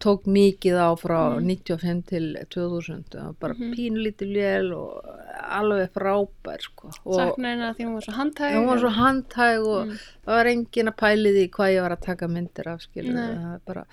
[0.00, 3.72] tók mikið á frá 95 til 2000 það var bara Mhm.
[3.74, 5.04] pínlítið vél og
[5.50, 6.90] alveg frábær sko.
[7.04, 8.54] og Saknar hennar því hún var svo handhæg?
[8.56, 9.92] hún var svo handhæg og Mm.
[10.26, 13.84] það var engin að pæli því hvað ég var að taka myndir af bara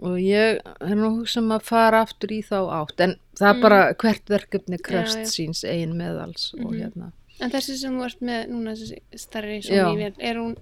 [0.00, 3.54] og ég er nú hugsa um að fara aftur í þá átt en það er
[3.54, 3.60] Mm.
[3.62, 5.48] bara hvert verkefni krefst Já, já.
[5.48, 6.80] síns eigin meðals og Mhm.
[6.80, 9.58] hérna En þessi sem þú ert með núna, þessi starri
[10.20, 10.56] er hún,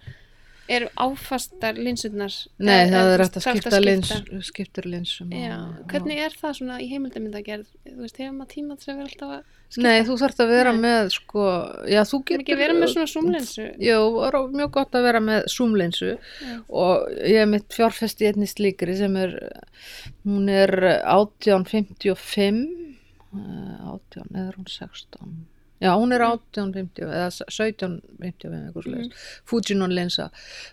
[0.77, 2.35] eru áfastar linsurnar?
[2.59, 4.13] nei Eða- það eða er hægt að skipta lins
[4.49, 7.67] skiptur linsum Já, og- hvernig er það svona í heimildamyndagerð?
[7.89, 9.59] Þú veist, hefur maður tíma til að vera alltaf að skipta?
[9.83, 10.81] Nei, þú þarft að vera Nei.
[10.85, 11.43] með sko,
[11.89, 13.65] já þú Getur ekki vera með svona zoomlinsu?
[13.81, 16.11] Jú, er mjög gott að vera með zoomlinsu
[16.69, 19.33] og ég hef mitt fjárfest í einni slíkri sem er,
[20.27, 20.69] hún er
[21.09, 22.69] 1855,
[23.33, 25.47] eh, 18 eða er hún 16,
[25.83, 28.87] já hún er 1850 eða 1755 eitthvað Mhm.
[28.87, 30.31] slags, Fujinon linsa,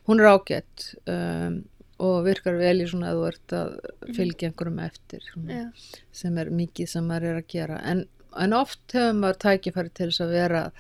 [0.07, 1.63] hún er ágætt um,
[1.99, 5.59] og virkar vel í svona að þú ert að fylgja einhverjum eftir svona Mhm.
[5.59, 5.99] Já.
[6.11, 8.05] sem er mikið sem maður er að gera en,
[8.37, 10.71] en oft hefur maður tækifæri til þess að vera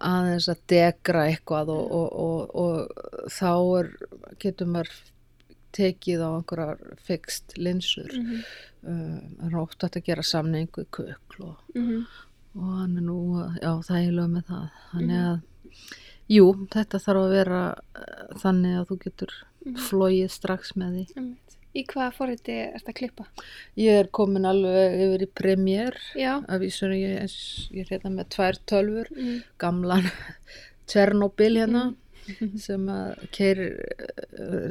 [0.00, 3.90] aðeins að degra eitthvað og, og, og, og þá er,
[4.38, 4.90] getur maður
[5.76, 8.44] tekið á einhverjar fixt linsur Mhm.
[8.86, 12.06] uh, það er oft hægt að gera samning við kukl og, Mhm.
[12.56, 13.18] Og hann er nú
[13.62, 15.32] já, þægilega með það þannig Mhm.
[15.32, 15.40] að
[16.28, 17.60] jú, þetta þarf að vera
[17.96, 19.32] uh, þannig að þú getur
[19.66, 19.76] Mhm.
[19.88, 21.42] flóið strax með því Einmitt.
[21.76, 23.24] Í hvaða forriti ert að klippa?
[23.76, 26.40] ég er komin alveg yfir í Premiere Já.
[26.48, 27.28] að vísur ég,
[27.72, 29.42] ég er hérna með tvær tölfur Mm.
[29.58, 30.10] gamlan
[30.86, 31.94] Tjernobyl hérna
[32.66, 33.76] sem að keirir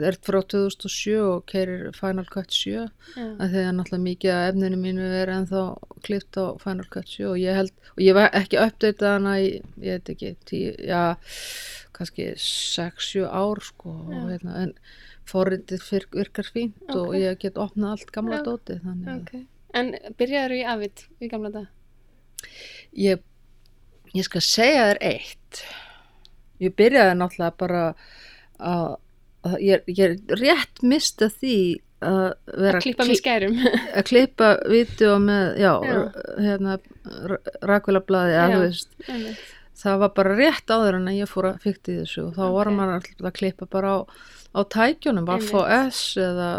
[0.10, 2.86] er frá 2007 og keirir Final Cut 7 Já.
[3.16, 5.64] að því að náttúrulega mikið af efninu mínu er ennþá
[6.06, 9.50] klipt á Final Cut 7 og ég held, og ég var ekki uppdatað hana í,
[9.82, 11.04] ég veit ekki, tí, já
[11.96, 14.24] kannski 6-7 ár sko og Já.
[14.34, 14.74] hérna, en
[15.26, 17.16] forritið fyr- virkar fínt og Ok.
[17.24, 18.44] ég get opnað allt gamla Já.
[18.50, 19.46] dótið þannig að Ok.
[19.76, 19.90] En
[20.20, 21.66] byrjaður í Avid í gamla dag?
[22.96, 23.20] ég,
[24.14, 25.64] ég skal segja þér eitt
[26.64, 27.82] ég byrjaði náttúrulega bara
[28.60, 28.94] að,
[29.46, 31.58] að ég, ég rétt mista því
[32.06, 32.24] að
[32.60, 33.60] vera Að klippa með skærum?
[33.96, 36.00] að klippa vídeo með já, Já.
[36.44, 36.76] hérna
[38.66, 39.40] veist Einmitt.
[39.80, 42.70] það var bara rétt áður en ég fór að fykta í þessu og þá var
[42.72, 42.76] Ok.
[42.80, 44.00] maður alltaf að klippa bara á,
[44.56, 46.50] á tækjunum, FOS eða,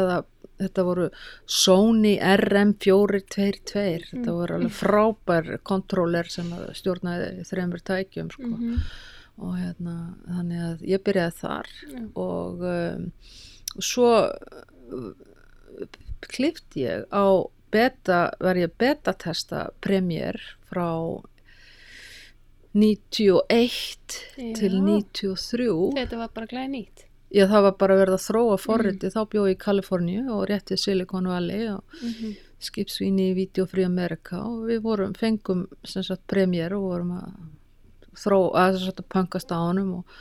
[0.00, 0.18] eða
[0.58, 1.08] þetta voru
[1.46, 4.34] Sony RM422 þetta Mm.
[4.40, 8.46] voru alveg frábær kontróler sem að stjórnaði þreymur tækjum sko.
[8.46, 8.80] Mhm.
[9.38, 9.92] og hérna,
[10.26, 12.00] þannig að ég byrjaði þar Já.
[12.16, 13.12] og um,
[13.78, 15.12] svo uh,
[16.20, 17.26] klipti ég á
[17.70, 21.22] beta, var ég betatesta Premiere frá
[22.74, 23.68] 91
[24.36, 24.54] Já.
[24.58, 27.04] til 93 Þetta var bara glæði nýtt.
[27.34, 30.70] Já, það var bara verið að þróa forriti, þá bjóð ég í Kaliforníu og rétt
[30.72, 36.02] við Silicon Valley og Mm skipsvíni í Video Free America og við vorum, fengum sem
[36.02, 37.28] sagt premjör og vorum að
[38.18, 40.16] þró, að sem sagt að pankast á honum og,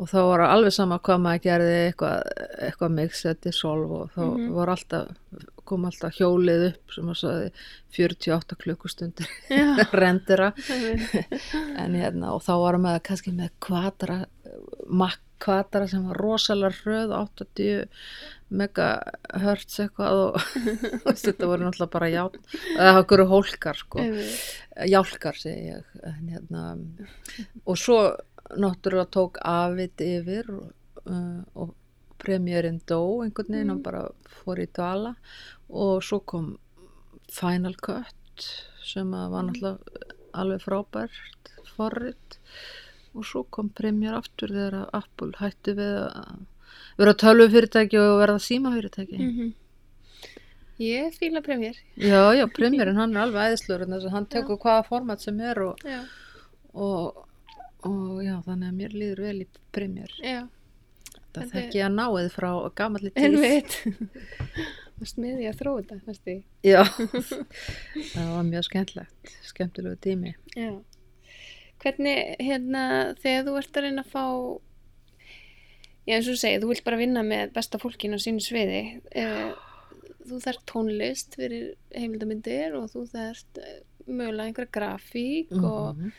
[0.00, 2.22] og þá var alveg sama hvað maður gerði eitthvað,
[2.70, 4.46] eitthvað mix eða dissolve og þá Mhm.
[4.56, 5.12] var alltaf
[5.68, 7.52] kom alltaf hjólið upp sem að sagði
[7.98, 9.28] 48 klukkustundir
[9.92, 10.52] rendera
[11.76, 14.22] en hérna og þá var maður kannski með kvadra
[14.88, 17.88] makk kvadra sem var rosalega hröð 80
[18.54, 20.20] megahertz eitthvað
[21.06, 22.42] og þetta voru náttúrulega bara játn
[22.78, 24.04] eða okkur hólkar sko.
[24.90, 25.94] Jálkar segi ég.
[26.28, 26.64] Hérna,
[27.64, 27.98] og svo
[28.60, 30.68] náttúrulega tók Avid yfir og,
[31.08, 31.74] uh, og
[32.24, 33.76] premjörinn dó einhvern veginn Mhm.
[33.78, 34.04] og bara
[34.40, 35.14] fór í dvala.
[35.68, 36.54] Og svo kom
[37.32, 38.48] Final Cut
[38.84, 39.78] sem var náttúrulega
[40.34, 42.38] alveg frábært forrit
[43.14, 46.40] og svo kom premjör aftur þegar að Apple hætti við að
[46.98, 49.52] vera tölvu fyrirtæki og verða síma fyrirtæki Mhm.
[50.80, 51.76] Ég fíla premjör.
[51.96, 56.00] já, já, premjörinn hann er alveg æðislur hann tekur hvaða format sem er og, Já.
[56.74, 57.26] og,
[57.84, 60.48] og já, þannig að mér líður vel í premjör Já.
[61.34, 63.78] það þekki ég að náið frá gamalli tíð Einmitt.
[65.00, 66.82] Og smiði að þróa þetta, já,
[68.14, 70.70] það var mjög skemmtlegt skemmtilegu tími Já.
[71.84, 72.84] Hvernig, hérna,
[73.20, 74.24] þegar þú ert að reyna að fá,
[76.08, 78.80] já eins og segir, þú vilt bara vinna með besta fólkinu á sínu sviði,
[79.20, 79.50] uh,
[80.24, 83.74] þú þarft tónlist fyrir heimildamindir og þú þarft uh,
[84.08, 86.14] mögulega einhverja grafík og, Mhm.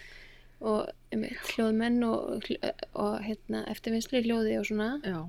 [0.65, 4.91] og um, hljóðmenn og, hl- og hérna, eftirvinnslu í hljóði og svona.
[5.03, 5.19] Já.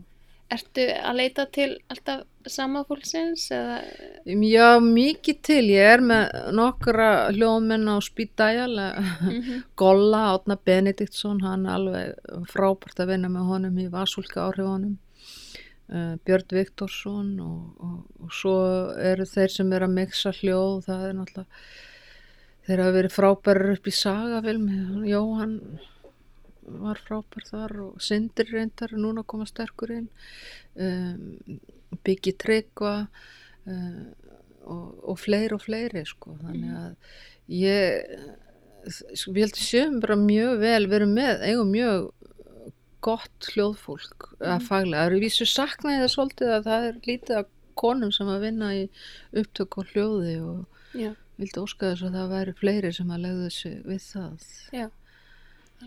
[0.55, 3.80] Ertu að leita til alltaf sama fólksins eða,
[4.47, 5.62] Já, mikið til.
[5.74, 8.76] Ég er með nokkra hljóðmenn á Spídæjal,
[9.26, 9.64] Mhm.
[9.80, 14.94] Golla, Átna Benediktsson, hann er alveg frábært að vinna með honum í Vasúlka áhrifunum.
[15.86, 18.55] Uh, Björn Viktorsson og, og, og svo
[18.99, 21.61] eru þeir sem eru að mixa hljóð, það er náttúrulega,
[22.66, 24.64] þeir hafa verið frábærar upp í sagafilm,
[25.07, 25.55] Jóhann
[26.66, 30.08] var frábær þar og Sindri reyndar er núna að koma sterkur inn,
[30.82, 31.60] um,
[32.06, 34.04] Biggi Tryggva uh,
[34.66, 37.16] og, og fleiri og fleiri sko, þannig að
[37.54, 38.16] ég,
[38.90, 42.08] sko, ég held að séum bara mjög vel, við erum með, eigum mjög
[43.06, 47.52] gott hljóðfólk að faglega, það eru vísu saknaði það svolítið að það er lítið af
[47.76, 48.82] konum sem að vinna í
[49.36, 51.10] upptök og hljóði og já,
[51.40, 54.46] vildi óska þess að það væri fleiri sem að legðu sig við það.
[54.74, 54.86] Já,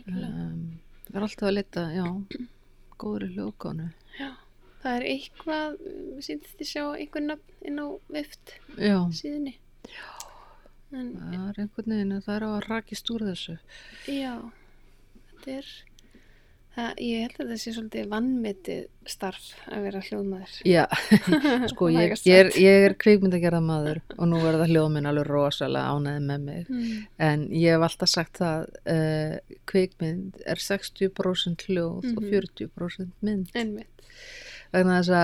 [0.05, 0.61] um,
[1.09, 2.05] það er alltaf að leta, já
[2.99, 3.89] góður í hljóðgánu
[4.19, 4.29] Já,
[4.83, 9.55] það er eitthvað, við síndist þið sjá einhver nafn inn á vift já, síðunni.
[9.89, 10.07] Já.
[10.89, 13.57] En, það er einhvern veginn að það er á að rakist úr þessu
[14.09, 14.33] já,
[15.29, 15.69] þetta er,
[16.75, 20.53] það, ég held að þetta sé svolítið vannmetið starf að vera hljóðmaður.
[20.69, 20.83] já,
[21.71, 22.59] sko ég, ég, er, sagt.
[22.61, 27.07] ég er kvikmyndagerða maður og nú verða hljóðminn alveg rosalega ánæði með mig Mm.
[27.19, 32.29] En ég hef alltaf sagt það, uh, kvikmynd er 60% hljóð og Mhm.
[32.29, 33.49] 40% mynd.
[33.55, 34.03] Einmitt.
[34.71, 35.15] Vegna þess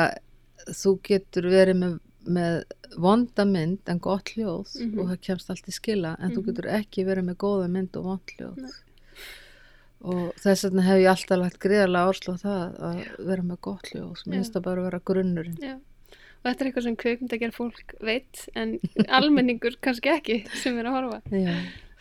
[0.65, 2.63] að þú getur verið með, með
[2.97, 4.99] vonda mynd en gott hljóð Mhm.
[4.99, 6.45] og það kemst allt í skila en þú Mhm.
[6.49, 8.57] getur ekki verið með góða mynd og vond hljóð.
[8.57, 8.71] Nei.
[10.05, 12.99] Og þess vegna hef ég alltaf lagt greiðarlega árslu á það að
[13.31, 14.19] vera með gott hljóð.
[14.25, 14.39] Mér Já.
[14.39, 15.57] finnst það bara að vera grunnurinn.
[15.63, 15.75] Já.
[16.45, 18.75] Og þetta er eitthvað sem kveikmyndagerð fólk veit en
[19.07, 21.21] almenningur kannski ekki sem er að horfa.
[21.33, 21.55] Já.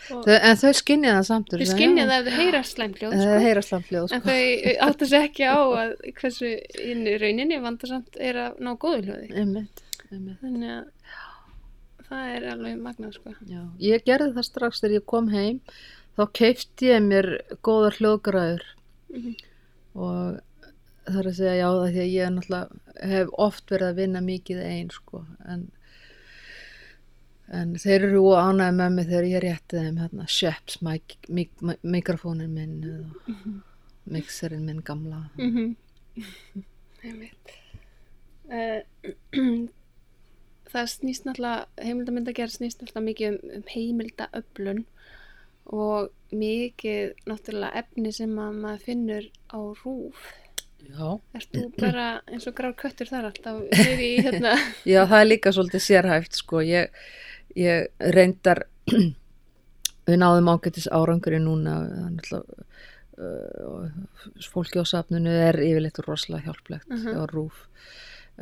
[0.04, 1.52] Þau, en þau skinja það samt.
[1.54, 3.78] þau skynja það ef þau heyra slæmljóð, sko.
[3.88, 4.12] hljóð.
[4.12, 4.34] En Sko.
[4.34, 6.50] þau áttu sér ekki á að hversu
[6.84, 9.30] inn í rauninni vandarsamt er að ná góðu hljóði.
[9.32, 9.80] Einmitt,
[10.10, 10.42] einmitt.
[10.42, 13.32] Þannig að það er alveg magnað sko.
[13.80, 15.62] Ég gerði það strax þegar ég kom heim
[16.16, 17.30] þá keifti ég mér
[17.66, 18.64] góðar hljóðgræður
[19.14, 19.34] Mhm.
[19.94, 20.40] og
[21.06, 24.20] það er að segja já það því að ég náttúrulega hef oft verið að vinna
[24.24, 25.20] mikið einn sko
[25.52, 25.62] en,
[27.52, 31.52] en þeir eru ánægði með mig þegar ég rétti þeim hérna Sheps mik mik
[31.82, 33.54] mikrofónin minn eða
[34.16, 35.28] mixerinn minn gamla.
[35.38, 35.76] Mm
[37.04, 37.54] Einmitt.
[38.50, 38.82] Eh,
[40.74, 44.80] Það snýst náttúrulega, heimildamindagerð snýst náttúrulega mikið um, um heimildaöflun
[45.66, 50.24] og mikið náttúrulega efni sem að maður finnur á rúf.
[50.84, 51.06] Já,
[51.38, 53.60] Ert þú bara eins og grár köttur þar alltaf
[53.96, 54.56] í hérna?
[54.92, 56.60] Já, það er líka svolítið sérhæft sko.
[56.66, 56.90] ég,
[57.56, 58.66] ég reyndar
[60.04, 61.78] við náðum ágættis árangri núna
[63.16, 63.88] uh,
[64.52, 67.14] fólki á safninu er yfirleitt rosalega hjálplegt Mhm.
[67.16, 67.66] á rúf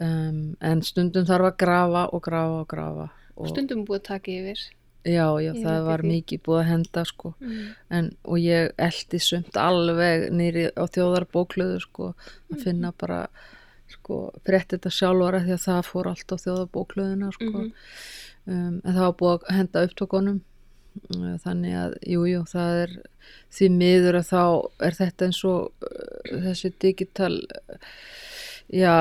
[0.01, 3.07] um, en stundum þarf að grafa og grafa og grafa
[3.37, 4.61] og, Stundum búið að taka yfir.
[5.05, 6.11] Já, já, það var ekki.
[6.13, 7.75] mikið búið að henda sko Mm.
[7.91, 12.15] en, og ég eldi sumt alveg nýri á þjóðarbóklöðu sko,
[12.53, 13.27] að finna bara
[13.89, 17.51] sko, frétt þetta sjálfara því að það fór allt á þjóðarbóklöðuna sko.
[17.51, 17.73] Mhm.
[18.47, 20.41] um, en það var búið að henda upptökunum
[21.17, 22.91] Uh, þannig að, jú, jú, það er
[23.49, 24.41] því miður að þá
[24.85, 27.39] er þetta eins og uh, þessi digital
[28.73, 28.95] já,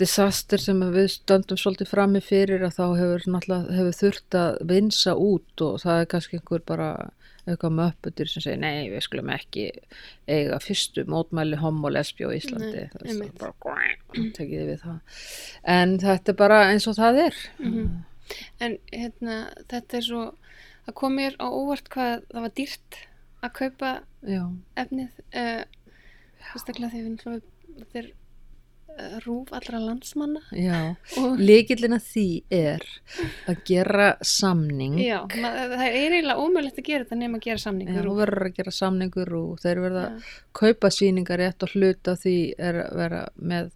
[0.00, 3.26] disaster sem við stöndum svolítið frammi fyrir að þá hefur
[3.72, 6.92] hefur þurft að vinsa út og það er kannski einhver bara
[7.42, 9.64] eitthvað möpputir sem segir nei, við skulum ekki
[10.30, 12.84] eiga fyrstu mótmæli homo lesbi á Íslandi.
[13.02, 13.56] Nei, bara
[14.84, 15.18] það.
[15.74, 17.40] En þetta er bara eins og það er.
[17.58, 17.88] Mhm.
[18.62, 19.38] En hérna,
[19.68, 20.22] þetta er svo,
[20.86, 23.00] það kom mér á óvart hvað það var dýrt
[23.42, 24.42] að kaupa já,
[24.78, 25.64] efnið, uh,
[26.52, 28.21] fyrstaklega því við náttúrulega, uh,
[29.24, 30.40] rúf allra landsmanna.
[30.56, 30.94] Já.
[31.20, 32.84] Og Líkillin að því er
[33.50, 34.98] að gera samning.
[35.02, 38.16] Já, mað, það er eiginlega ómögulegt að gera þetta nema að gera Já, samningur þú
[38.20, 40.32] verður að gera samningur og þeir verða Já.
[40.62, 42.36] kaupa sýningar rétt og hluta því
[42.70, 43.22] er að vera
[43.52, 43.70] með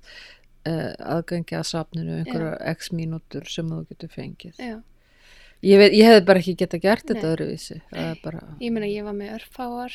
[0.66, 4.60] uh, aðgengi að safninu einhverja x mínútur sem þú getur fengið.
[4.60, 4.76] Já,
[5.64, 7.30] Ég, veit, ég hefði bara ekki geta gert þetta Nei.
[7.32, 7.78] öðruvísi.
[7.88, 9.94] Það er bara, ég meina ég var með örfáar,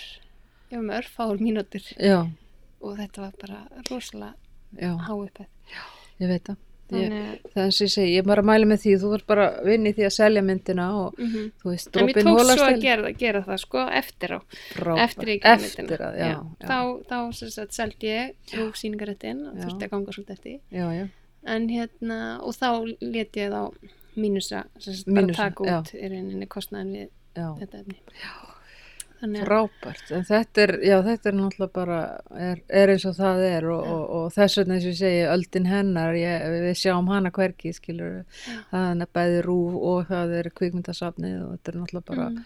[0.72, 1.86] ég var með örfáar mínútur.
[2.02, 2.24] Já,
[2.82, 3.60] og þetta var bara
[3.92, 4.34] rosalega
[4.80, 5.48] já, háuppeð.
[6.22, 6.60] ég veit það.
[6.92, 9.28] þannig það er og ég segi, ég er bara að mæla með því þú ert
[9.32, 11.46] bara að vinna í því að selja myndina og að mhm.
[11.62, 14.40] þú veist, En mér tók svo hólast að gera, gera það sko eftir á,
[14.74, 15.06] frábært.
[15.06, 16.12] eftir ég eftir myndina.
[16.20, 19.64] já, já, Þá, þá sem sagt seldi ég síningaréttin og Já.
[19.64, 20.60] þurfti að ganga svolítið eftir.
[20.72, 21.08] já, já,
[21.44, 22.68] En hérna, og þá
[23.02, 23.62] let ég þá
[24.16, 25.78] mínusa, sem sagt bara Mínusa, taka já.
[25.80, 27.08] út í rauninni kostnaðin við
[27.40, 27.48] já.
[27.62, 27.98] þetta efni.
[28.12, 28.51] Að,
[29.22, 32.00] frábært, en þetta er já, þetta er náttúrulega bara
[32.50, 35.24] er, er eins og það er og, og, og þess vegna eins og ég segi,
[35.32, 38.58] öldin hennar ég, við sjáum hana hvergi, skilur Já.
[38.72, 42.42] það er bæði rúf og það er kvikmyndasafnið og þetta er náttúrulega bara mm,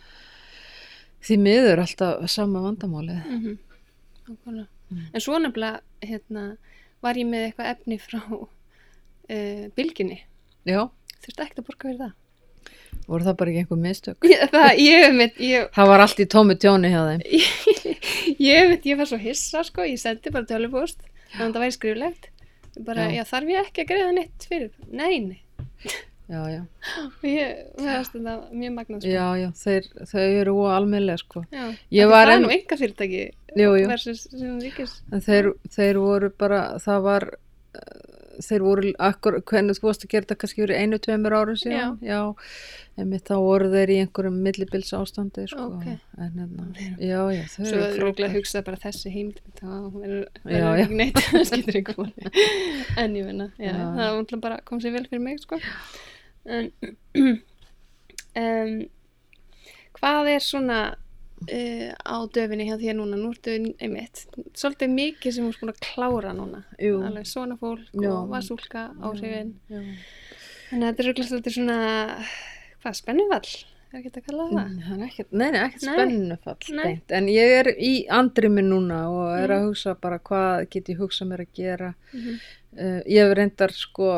[1.26, 3.56] því miður alltaf sama vandamálið mm
[4.30, 4.68] nákvæmlega.
[4.90, 5.08] Mm.
[5.14, 6.44] En svo nefnilega, hérna,
[7.04, 10.22] var ég með eitthvað efni frá uh, bylginni.
[10.66, 10.82] já,
[11.26, 12.14] Þurfti ekkert að borga fyrir það.
[13.08, 16.28] Voru það bara ekki einhver mistök Ég, það, ég veit, ég, það var allt í
[16.36, 17.26] tómi tjóni hjá þeim
[18.52, 21.00] ég veit, ég var svo hissa sko, ég sendi bara tölvupóst
[21.36, 22.28] þannig að það væri skriflegt
[22.86, 23.22] bara, Já.
[23.22, 23.24] já.
[23.32, 25.42] þarf ég ekki að greiða neitt fyrir nei, nei,
[26.28, 26.62] já, já,
[27.06, 29.64] og ég veist þetta mjög magnað sko.
[29.64, 33.24] þeir, þau eru almennilega sko það er enn- nú enga fyrirtæki
[33.56, 33.88] Jú, jú.
[33.88, 34.26] versus
[35.24, 37.26] þeir, þeir voru bara, það var,
[38.44, 41.96] þeir voru, akkur, hvernig þú varst að gera þetta kannski fyrir einu, tveimur árum síðan,
[42.06, 42.20] já,
[43.00, 45.86] einmitt þá voru þeir í einhverjum millibils ástandi, sko, Ok.
[46.18, 46.68] en hérna,
[47.00, 50.58] já, já, þau svo eru er rúglega að hugsa bara þessi heimild þá verður Já,
[50.60, 50.86] já.
[50.86, 51.22] ekki neitt
[51.72, 51.86] ekki
[53.06, 53.80] en ég já, Já.
[54.00, 55.60] það bara kom sér vel fyrir mig sko.
[56.46, 56.72] En
[58.36, 58.76] um,
[60.00, 60.80] hvað er svona
[61.52, 63.18] uh, á döfinni hjá þér núna.
[63.20, 64.26] Nú ertu einmitt,
[64.58, 66.64] svolítið mikið sem þú er búin að klára núna.
[66.82, 68.10] Jú, alveg svona fólk Já.
[68.16, 69.54] og vasúlka áhrifin.
[69.70, 71.80] Þannig að þetta er röglega svolítið svona
[72.84, 73.50] hvað, spennufall?
[73.96, 77.02] Er ekki að kalla það Mm, það er ekkert, nei, nei, ekkert spennufall Nei.
[77.16, 79.56] en ég er í andrimi núna og er Mm.
[79.56, 81.94] að hugsa bara hvað get ég hugsa mér að gera.
[82.14, 82.36] Mhm.
[82.78, 84.10] uh, ég hef reyndar sko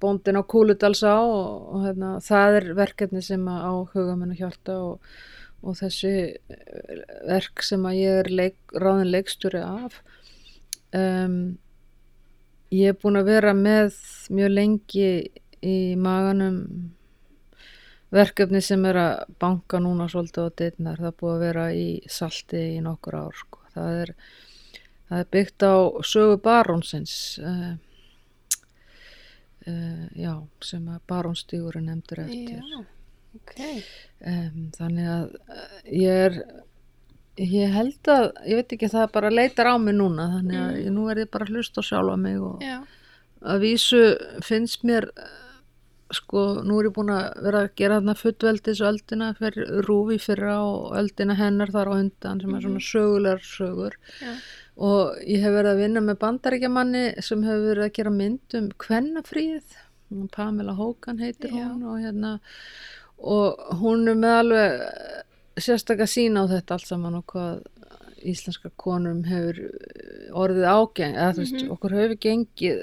[0.00, 4.38] bóndin á Kúludalsá og, og hérna, það er verkefni sem að á huga menn að
[4.40, 5.00] hjálta og,
[5.62, 10.00] og þessi eh, verk sem að ég er leik, ráðin leikstjóri af
[10.96, 11.36] um,
[12.72, 13.94] ég er búin að vera með
[14.32, 15.08] mjög lengi
[15.62, 16.58] í maganum
[18.12, 21.86] verkefni sem er að banka núna svolítið á deitnar, það er búið að vera í
[22.10, 23.62] salti í nokkur ár sko.
[23.72, 24.14] það er
[25.08, 25.74] það er byggt á
[26.08, 27.72] sögu barónsins uh,
[29.66, 30.34] uh, já,
[30.64, 32.60] sem að barónstígur er nefndur eftir.
[32.60, 32.82] Já,
[33.38, 33.54] ok.
[34.22, 36.36] Um, þannig að uh, ég er
[37.40, 40.94] ég held að, ég veit ekki það bara leitar á mig núna þannig að Mm.
[40.98, 42.76] nú er ég bara að hlusta á sjálfa mig og já,
[43.42, 44.00] að vísu
[44.44, 45.30] finnst mér eh,
[46.12, 50.58] sko, nú er ég búin að vera að gera þarna fullveldis öldina fyrir rúfi fyrra
[50.60, 53.96] og öldina hennar þar á undan sem er svona sögulegar sögur.
[54.20, 54.34] Já,
[54.76, 58.68] og ég hef verið að vinna með bandaríkjamanni sem hefur verið að gera mynd um
[58.76, 59.80] kvennafríð
[60.36, 61.64] Pamela Hogan heitir Já.
[61.72, 62.38] hún og hérna
[63.22, 64.82] og hún er með alveg
[65.62, 67.62] sérstaklega sína á þetta allt saman og hvað
[68.22, 69.56] íslenska konum hefur
[70.38, 71.70] orðið ágeng eða þú veist, Mhm.
[71.74, 72.76] okkur hefur gengið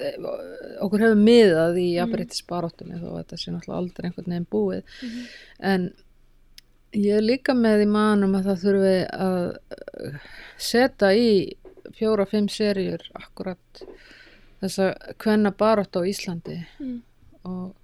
[0.84, 4.84] okkur hefur miðað í jafnbreytis baráttunni þó að þetta sé náttúrulega aldrei einhvern veginn búið
[5.02, 5.26] Mhm.
[5.60, 5.94] en
[6.94, 10.20] ég er líka með í manum að það þurfi að
[10.58, 11.30] setja í
[12.00, 13.84] fjóra-fimm seríur akkurat
[14.62, 17.02] þessa hvenna barátt á Íslandi Mm.
[17.46, 17.76] og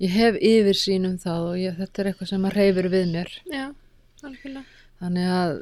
[0.00, 3.28] ég hef yfirsýn um það og ég, þetta er eitthvað sem að reyfir við mér
[3.52, 3.66] já,
[4.22, 4.64] algjörlega
[5.02, 5.52] þannig að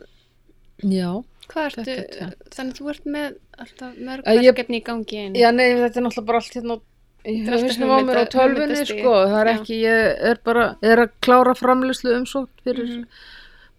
[0.94, 1.10] já,
[1.50, 5.34] Hvað ertu, Þetta þannig að þú ert með alltaf mörg ég- verkefni í gangi einu.
[5.40, 6.76] já nei þetta er náttúrulega bara allt hérna
[7.24, 9.00] er alltaf hausnum á mér á hugmyndastigi.
[9.00, 9.56] sko, það er Já.
[9.58, 13.04] ekki ég er bara, er að klára framlýslu umsótt fyrir Mhm.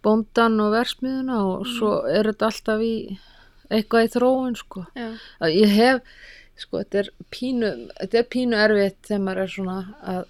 [0.03, 3.17] bóndan og versmiðuna og svo er þetta alltaf í
[3.71, 5.07] eitthvað í þróun sko Já,
[5.41, 6.01] að ég hef
[6.61, 9.77] sko þetta er pínu þetta er pínu erfitt þegar maður er svona
[10.13, 10.23] að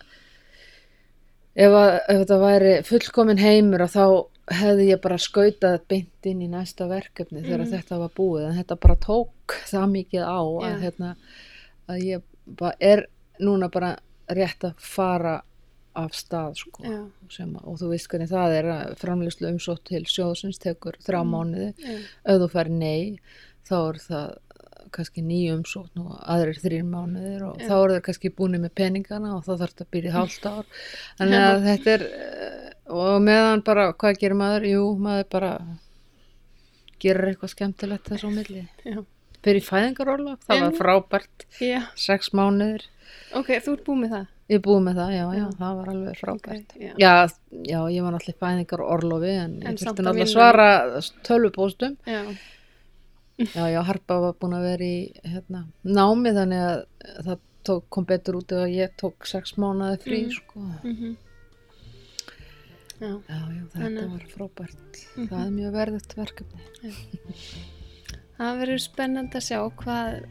[1.55, 4.05] ef, að, ef þetta væri fullkomin heimur að þá
[4.61, 7.71] hefði ég bara skautað beint inn í næsta verkefni þegar Mhm.
[7.75, 10.79] þetta var búið en þetta bara tók það mikið á að, Já.
[10.85, 11.15] hérna,
[11.87, 13.05] að ég bara er
[13.39, 13.93] núna bara
[14.29, 15.41] rétt að fara
[15.95, 16.83] af stað sko
[17.29, 21.31] sem, og þú veist hvernig það er að framlýslu umsótt til sjóðsins tekur þrjá Mm.
[21.31, 23.19] mánuði já, ef þú fær nei
[23.67, 24.37] þá er það
[24.95, 27.67] kannski nýjum umsókn og aðrir þrýr mánuðir og Já.
[27.69, 30.65] þá eru þeir kannski búinir með peningana og þá þarf þetta að byrja hálft ár
[31.21, 34.67] þannig að þetta er eh, og meðan bara, hvað gerir maður?
[34.71, 35.51] Jú, maður bara
[37.01, 38.99] gerir eitthvað skemmtilegt þess á milli já.
[39.41, 40.81] fyrir fæðingaróla, það var Einmitt.
[40.83, 42.85] frábært Já, sex mánuðir,
[43.33, 44.27] ok, þú ert búið með það.
[44.51, 45.45] ég er búið með það já, já, Já.
[45.61, 46.93] það var alveg frábært Ok, já.
[47.01, 47.13] já,
[47.71, 50.67] já, ég var náttúrulega í fæðingarorlofi en, En ég að náttúrulega svara
[51.25, 51.95] tölvupóstum
[53.37, 56.85] Já, Já, já, Harpa var búin að vera í hérna, námi þannig að
[57.25, 60.31] það tók, kom betur út að ég tók sex mánuði frí Mm.
[60.31, 60.59] sko.
[60.83, 61.15] Mhm.
[63.01, 65.27] Já, já, já, þetta Þannig- var frábært Mhm.
[65.29, 66.61] það er mjög verðut verkefni
[68.41, 70.25] það verður spennandi að sjá hvað,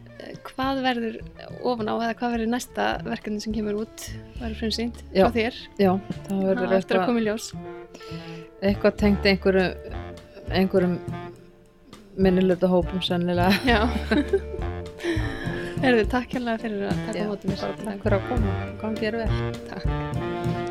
[0.46, 1.16] hvað verður
[1.64, 4.06] ofan á eða hvað verður næsta verkefni sem kemur út
[4.38, 5.26] verður frumsýnd Já.
[5.26, 5.92] frá þér já,
[6.28, 7.54] það verður á eftir að koma í ljós
[8.62, 9.66] eitthvað tengt einhverju
[10.50, 10.96] einhverjum
[12.20, 13.52] minniluta hópum sennilega.
[13.68, 13.84] Já.
[15.80, 19.54] Herðu, takk hérlega fyrir að taka bara takk fyrir að koma, gangi þér vel.
[19.70, 20.69] Takk